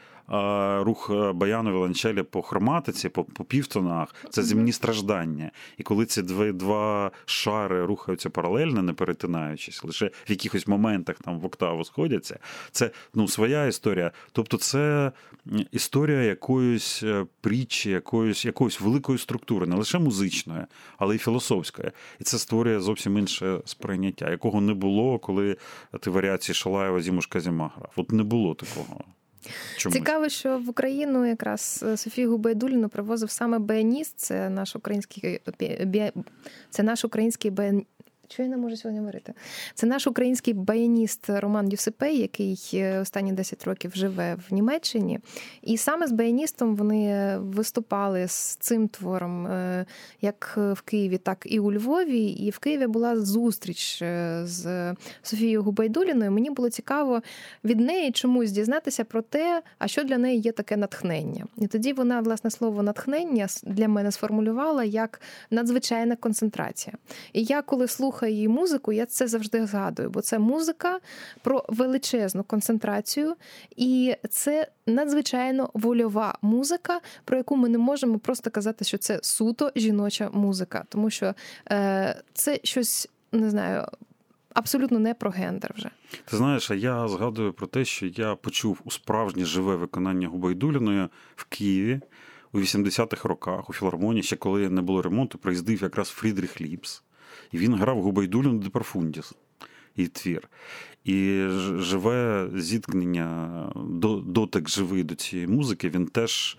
рух 0.84 1.10
е, 1.14 1.32
баяну 1.32 1.72
віолончелі 1.72 2.24
по 2.24 2.42
хроматиці, 2.42 3.10
по 3.10 3.24
по 3.24 3.44
півтонах, 3.44 4.16
це 4.30 4.44
земні 4.44 4.72
страждання. 4.72 5.52
І 5.78 5.84
коли 5.84 6.06
ці 6.06 6.22
два 6.22 6.52
два 6.52 7.12
шари 7.26 7.86
рухаються 7.86 8.30
паралельно, 8.30 8.82
не 8.82 8.94
перетинаючись, 8.94 9.84
лише 9.84 10.06
в 10.06 10.32
якихось 10.32 10.68
моментах 10.68 11.16
там 11.26 11.40
в 11.40 11.46
октаву 11.46 11.84
сходяться, 11.84 12.40
це 12.72 12.92
ну, 13.14 13.28
своя 13.28 13.66
історія. 13.66 14.12
Тобто, 14.32 14.58
це 14.58 15.12
історія 15.72 16.22
якоїсь 16.22 17.04
е, 17.04 17.26
притчі, 17.42 17.90
якоїсь 17.90 18.46
якоїсь 18.46 18.82
великої 18.82 19.18
структури, 19.18 19.68
не 19.68 19.76
лише 19.76 20.00
музичної, 20.00 20.66
але 20.98 21.16
й 21.16 21.18
філософської. 21.18 21.92
І 22.20 22.24
це 22.24 22.38
створює 22.38 22.80
зовсім 22.80 23.18
інше 23.18 23.62
сприйняття, 23.66 24.30
якого 24.30 24.62
не 24.62 24.74
було, 24.74 25.20
коли 25.20 25.58
ти 26.00 26.10
варіації 26.10 26.56
Шалаєва 26.56 27.02
Зімушка 27.02 27.40
Зіма 27.40 27.72
грав. 27.76 27.92
От 27.96 28.12
не 28.12 28.24
було 28.24 28.56
такого. 28.56 29.04
Чомусь. 29.78 29.98
Цікаво, 29.98 30.30
що 30.30 30.58
в 30.58 30.70
Україну 30.70 31.26
якраз 31.26 31.84
е, 31.88 31.98
Софію 31.98 32.32
Губайдуліну 32.32 32.90
привозив 32.90 33.32
саме 33.32 33.60
Беаніст, 33.60 34.14
це 34.20 34.50
наш 34.50 34.76
український 34.76 35.42
це 36.70 36.84
наш 36.84 37.06
український 37.06 37.52
що 38.32 38.44
я 38.44 38.50
не 38.50 38.58
можу 38.58 38.78
сьогодні 38.78 39.00
говорити? 39.00 39.34
Це 39.74 39.88
наш 39.88 40.08
український 40.08 40.54
баяніст 40.54 41.30
Роман 41.30 41.70
Юсипей, 41.70 42.18
який 42.18 42.70
е, 42.74 43.00
останні 43.00 43.32
10 43.32 43.64
років 43.64 43.92
живе 43.96 44.38
в 44.50 44.54
Німеччині. 44.54 45.20
І 45.62 45.78
саме 45.78 46.08
з 46.08 46.12
баяністом 46.12 46.76
вони 46.76 47.38
виступали 47.38 48.28
з 48.28 48.56
цим 48.56 48.88
твором 48.88 49.48
е, 49.48 49.86
як 50.22 50.54
в 50.58 50.82
Києві, 50.82 51.18
так 51.18 51.48
і 51.50 51.60
у 51.60 51.72
Львові. 51.72 52.26
І 52.26 52.50
в 52.50 52.60
Києві 52.60 52.88
була 52.88 53.20
зустріч 53.20 54.02
е, 54.02 54.42
з 54.46 54.96
Софією 55.24 55.64
Губайдуліною. 55.64 56.32
Мені 56.32 56.50
було 56.50 56.70
цікаво 56.70 57.22
від 57.64 57.80
неї 57.80 58.12
чомусь 58.12 58.52
дізнатися 58.52 59.04
про 59.04 59.22
те, 59.22 59.62
а 59.80 59.88
що 59.88 60.04
для 60.04 60.18
неї 60.18 60.40
є 60.40 60.52
таке 60.52 60.78
натхнення. 60.78 61.46
І 61.58 61.68
тоді 61.68 61.94
вона, 61.94 62.22
власне, 62.22 62.52
слово 62.52 62.84
натхнення 62.84 63.48
для 63.64 63.88
мене 63.88 64.12
сформулювала 64.12 64.84
як 64.84 65.22
надзвичайна 65.52 66.16
концентрація. 66.16 66.96
І 67.34 67.44
я, 67.44 67.62
коли 67.62 67.88
слухаю 67.88 68.21
слухаю 68.22 68.36
її 68.36 68.48
музику, 68.48 68.92
я 68.92 69.06
це 69.06 69.28
завжди 69.28 69.66
згадую, 69.66 70.10
бо 70.10 70.22
це 70.22 70.40
музика 70.40 71.00
про 71.42 71.66
величезну 71.70 72.44
концентрацію, 72.44 73.36
і 73.76 74.16
це 74.30 74.68
надзвичайно 74.88 75.70
вольова 75.74 76.38
музика, 76.42 77.02
про 77.26 77.38
яку 77.38 77.56
ми 77.58 77.70
не 77.70 77.78
можемо 77.78 78.20
просто 78.20 78.52
казати, 78.52 78.86
що 78.86 78.98
це 78.98 79.20
суто 79.24 79.72
жіноча 79.76 80.30
музика, 80.34 80.86
тому 80.90 81.10
що 81.10 81.34
е, 81.72 82.22
це 82.34 82.60
щось 82.64 83.10
не 83.32 83.50
знаю. 83.50 83.86
Абсолютно 84.54 85.00
не 85.00 85.14
про 85.14 85.32
гендер 85.32 85.74
вже. 85.78 85.90
Ти 86.26 86.38
знаєш, 86.38 86.72
а 86.72 86.76
я 86.76 87.08
згадую 87.08 87.54
про 87.54 87.68
те, 87.68 87.86
що 87.86 88.06
я 88.06 88.36
почув 88.36 88.82
у 88.84 88.92
справжнє 88.92 89.46
живе 89.46 89.76
виконання 89.76 90.28
Губайдуліною 90.28 91.10
в 91.36 91.46
Києві 91.46 92.02
у 92.52 92.60
80-х 92.60 93.30
роках 93.30 93.70
у 93.70 93.74
філармонії, 93.74 94.24
ще 94.24 94.36
коли 94.36 94.70
не 94.70 94.82
було 94.82 95.02
ремонту, 95.02 95.38
приїздив 95.38 95.82
якраз 95.82 96.10
Фрідріх 96.10 96.62
Ліпс. 96.62 97.04
Він 97.54 97.76
грав 97.76 98.02
Губайдулін 98.02 98.60
де 98.60 98.70
Профундіс 98.70 99.34
і 99.96 100.08
твір. 100.08 100.50
І 101.06 101.46
живе 101.78 102.50
зіткнення, 102.56 103.50
дотик 104.26 104.70
живий 104.70 105.04
до 105.04 105.16
цієї 105.16 105.48
музики, 105.48 105.90
він 105.90 106.06
теж 106.06 106.58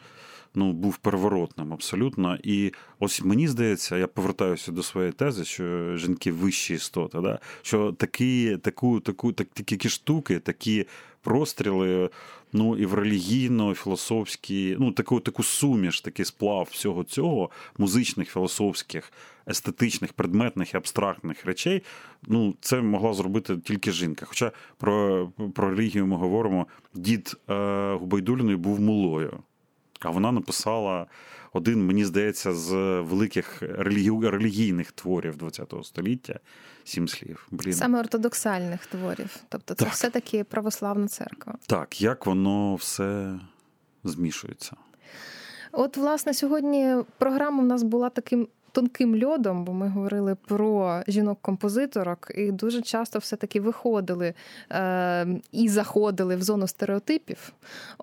ну, 0.54 0.72
був 0.72 0.96
переворотним 0.96 1.72
абсолютно. 1.72 2.38
І 2.42 2.72
ось 2.98 3.22
мені 3.22 3.48
здається, 3.48 3.96
я 3.96 4.06
повертаюся 4.06 4.72
до 4.72 4.82
своєї 4.82 5.12
тези, 5.12 5.44
що 5.44 5.96
жінки 5.96 6.32
вищі 6.32 6.74
істоти, 6.74 7.20
да? 7.20 7.38
що 7.62 7.92
такі, 7.92 8.56
таку, 8.62 9.00
таку, 9.00 9.32
так, 9.32 9.48
такі 9.48 9.88
штуки, 9.88 10.38
такі 10.38 10.86
простріли, 11.22 12.10
ну 12.52 12.76
і 12.76 12.86
в 12.86 12.94
релігійно, 12.94 13.74
філософській, 13.74 14.76
ну 14.80 14.92
таку 14.92 15.20
таку 15.20 15.42
суміш, 15.42 16.00
такий 16.00 16.24
сплав 16.24 16.68
всього 16.70 17.04
цього, 17.04 17.50
музичних, 17.78 18.32
філософських, 18.32 19.12
естетичних, 19.48 20.12
предметних 20.12 20.74
і 20.74 20.76
абстрактних 20.76 21.44
речей. 21.44 21.82
Ну, 22.22 22.54
це 22.60 22.80
могла 22.80 23.14
зробити 23.14 23.56
тільки 23.56 23.92
жінка. 23.92 24.26
Хоча 24.26 24.52
про 24.78 25.28
про 25.54 25.70
релігію 25.70 26.06
ми 26.06 26.16
говоримо, 26.16 26.66
дід 26.94 27.36
е, 27.50 27.94
Губайдуліної 27.94 28.56
був 28.56 28.80
мулою, 28.80 29.38
а 30.06 30.10
вона 30.10 30.32
написала. 30.32 31.06
Один, 31.54 31.86
мені 31.86 32.04
здається, 32.04 32.52
з 32.54 32.72
великих 33.00 33.62
релігійних 34.22 34.92
творів 34.92 35.34
ХХ 35.38 35.84
століття 35.84 36.40
сім 36.84 37.08
слів. 37.08 37.46
Блін. 37.50 37.72
Саме 37.72 38.00
ортодоксальних 38.00 38.86
творів. 38.86 39.36
Тобто 39.48 39.74
це 39.74 39.84
так. 39.84 39.94
все-таки 39.94 40.44
православна 40.44 41.08
церква. 41.08 41.54
Так, 41.66 42.02
як 42.02 42.26
воно 42.26 42.74
все 42.74 43.38
змішується. 44.04 44.76
От, 45.72 45.96
власне, 45.96 46.34
сьогодні 46.34 46.96
програма 47.18 47.62
в 47.62 47.66
нас 47.66 47.82
була 47.82 48.10
таким. 48.10 48.48
Тонким 48.72 49.24
льодом, 49.24 49.64
бо 49.64 49.72
ми 49.72 49.88
говорили 49.88 50.36
про 50.46 51.02
жінок-композиторок, 51.08 52.32
і 52.34 52.52
дуже 52.52 52.82
часто 52.82 53.18
все-таки 53.18 53.60
виходили 53.60 54.34
е, 54.70 55.26
і 55.52 55.68
заходили 55.68 56.36
в 56.36 56.42
зону 56.42 56.66
стереотипів. 56.66 57.52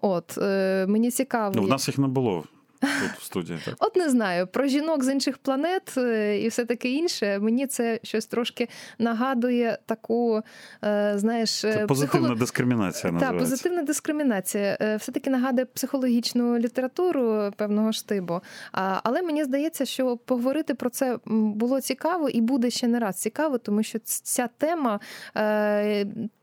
От 0.02 0.38
е, 0.38 0.86
мені 0.88 1.12
цікаво, 1.12 1.54
ну, 1.56 1.64
в 1.64 1.68
нас 1.68 1.88
їх 1.88 1.98
не 1.98 2.08
було 2.08 2.44
тут 2.80 3.20
в 3.20 3.24
студії. 3.24 3.60
Так. 3.66 3.76
От 3.80 3.96
не 3.96 4.10
знаю 4.10 4.48
про 4.48 4.68
жінок 4.68 5.04
з 5.04 5.14
інших 5.14 5.38
планет 5.38 5.94
е, 5.98 6.40
і 6.40 6.48
все 6.48 6.66
таке 6.66 6.90
інше. 6.90 7.40
Мені 7.40 7.68
це 7.68 8.00
щось 8.04 8.26
трошки 8.26 8.70
нагадує 9.00 9.78
таку, 9.86 10.42
е, 10.84 11.14
знаєш, 11.16 11.60
це 11.60 11.70
е, 11.70 11.86
позитивна 11.86 12.20
психолог... 12.20 12.40
дискримінація. 12.40 13.14
Так, 13.20 13.38
позитивна 13.40 13.84
дискримінація. 13.84 14.98
Все 15.00 15.12
таки 15.12 15.30
нагадує 15.30 15.66
психологічну 15.66 16.58
літературу 16.58 17.52
певного 17.56 17.92
штибу. 17.92 18.42
Але 19.04 19.22
мені 19.22 19.44
здається, 19.44 19.86
що 19.86 20.18
поговорити 20.18 20.74
про 20.74 20.90
це 20.90 21.20
було 21.26 21.82
цікаво 21.82 22.30
і 22.30 22.42
буде 22.42 22.70
ще 22.70 22.88
не 22.88 23.00
раз 23.00 23.16
цікаво, 23.16 23.58
тому 23.58 23.84
що 23.84 24.00
ця 24.04 24.50
тема 24.58 25.00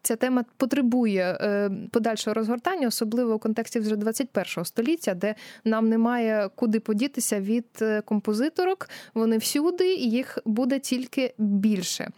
ця 0.06 0.16
тема 0.16 0.44
потребує 0.56 1.38
е, 1.40 1.70
подальшого 1.90 2.34
розгортання, 2.34 2.88
особливо 2.88 3.34
у 3.34 3.38
контексті 3.38 3.80
вже 3.80 3.96
21 3.96 4.64
століття, 4.64 5.14
де 5.14 5.34
нам 5.64 5.88
немає 5.88 6.50
куди 6.54 6.80
подітися 6.80 7.40
від 7.40 7.66
е, 7.82 8.00
композиторок. 8.00 8.88
Вони 9.14 9.38
всюди, 9.38 9.94
і 9.94 10.10
їх 10.10 10.38
буде 10.44 10.78
тільки 10.78 11.34
більше. 11.38 12.08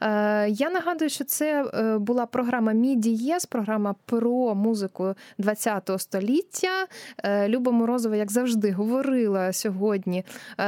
Е, 0.00 0.48
я 0.48 0.70
нагадую, 0.70 1.08
що 1.08 1.24
це 1.24 1.64
була 2.00 2.26
програма 2.26 2.72
Мідієс, 2.72 3.46
програма 3.46 3.94
про 4.06 4.54
музику 4.54 5.14
20 5.38 5.90
століття. 5.98 6.86
Люба 7.48 7.72
Морозова, 7.72 8.16
як 8.16 8.32
завжди, 8.32 8.72
говорила 8.72 9.52
сьогодні 9.52 10.24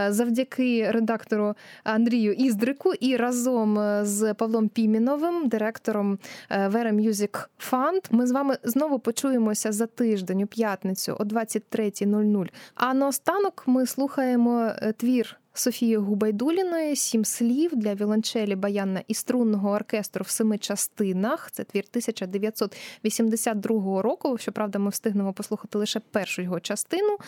завдяки 0.09 0.91
редактору 0.91 1.55
Андрію 1.85 2.33
Іздрику 2.33 2.93
і 3.01 3.17
разом 3.17 3.79
з 4.03 4.35
Павлом 4.35 4.69
Піміновим, 4.69 5.49
директором 5.49 6.19
Vera 6.59 6.93
Music 6.93 7.49
Fund. 7.71 8.01
Ми 8.11 8.27
з 8.27 8.33
вами 8.33 8.59
знову 8.65 8.99
почуємося 8.99 9.73
за 9.73 9.87
тиждень 9.87 10.43
у 10.43 10.47
п'ятницю 10.47 11.17
о 11.19 11.25
23.00. 11.25 12.49
А 12.75 12.95
наостанок 12.95 13.63
ми 13.67 13.87
слухаємо 13.87 14.63
е, 14.63 14.95
твір. 14.97 15.39
Софії 15.59 15.97
Губайдуліної 15.97 16.97
сім 16.97 17.25
слів 17.25 17.77
для 17.77 17.95
віолончелі 17.95 18.57
баянна 18.57 19.03
і 19.09 19.15
струнного 19.15 19.71
оркестру 19.71 20.23
в 20.23 20.29
семи 20.29 20.59
частинах. 20.59 21.51
Це 21.51 21.65
твір 21.65 21.85
1982 21.91 24.03
року. 24.03 24.39
Щоправда, 24.39 24.79
ми 24.79 24.91
встигнемо 24.91 25.33
послухати 25.33 25.79
лише 25.79 26.01
першу 26.01 26.43
його 26.43 26.61
частину. 26.61 27.19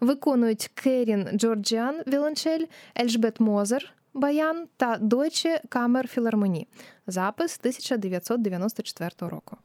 Виконують 0.00 0.70
Керін 0.74 1.28
Джорджіан 1.34 2.02
Віолончель, 2.06 2.64
Ельсбет 3.00 3.40
Мозер 3.40 3.92
Баян 4.16 4.68
та 4.76 4.98
Deutsche 4.98 5.60
Kammerphilharmonie. 5.68 6.66
Запис 7.06 7.58
1994 7.58 9.10
року. 9.20 9.56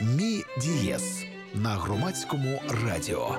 Мі 0.00 0.44
дієс 0.60 1.24
на 1.54 1.68
громадському 1.68 2.60
радіо. 2.84 3.38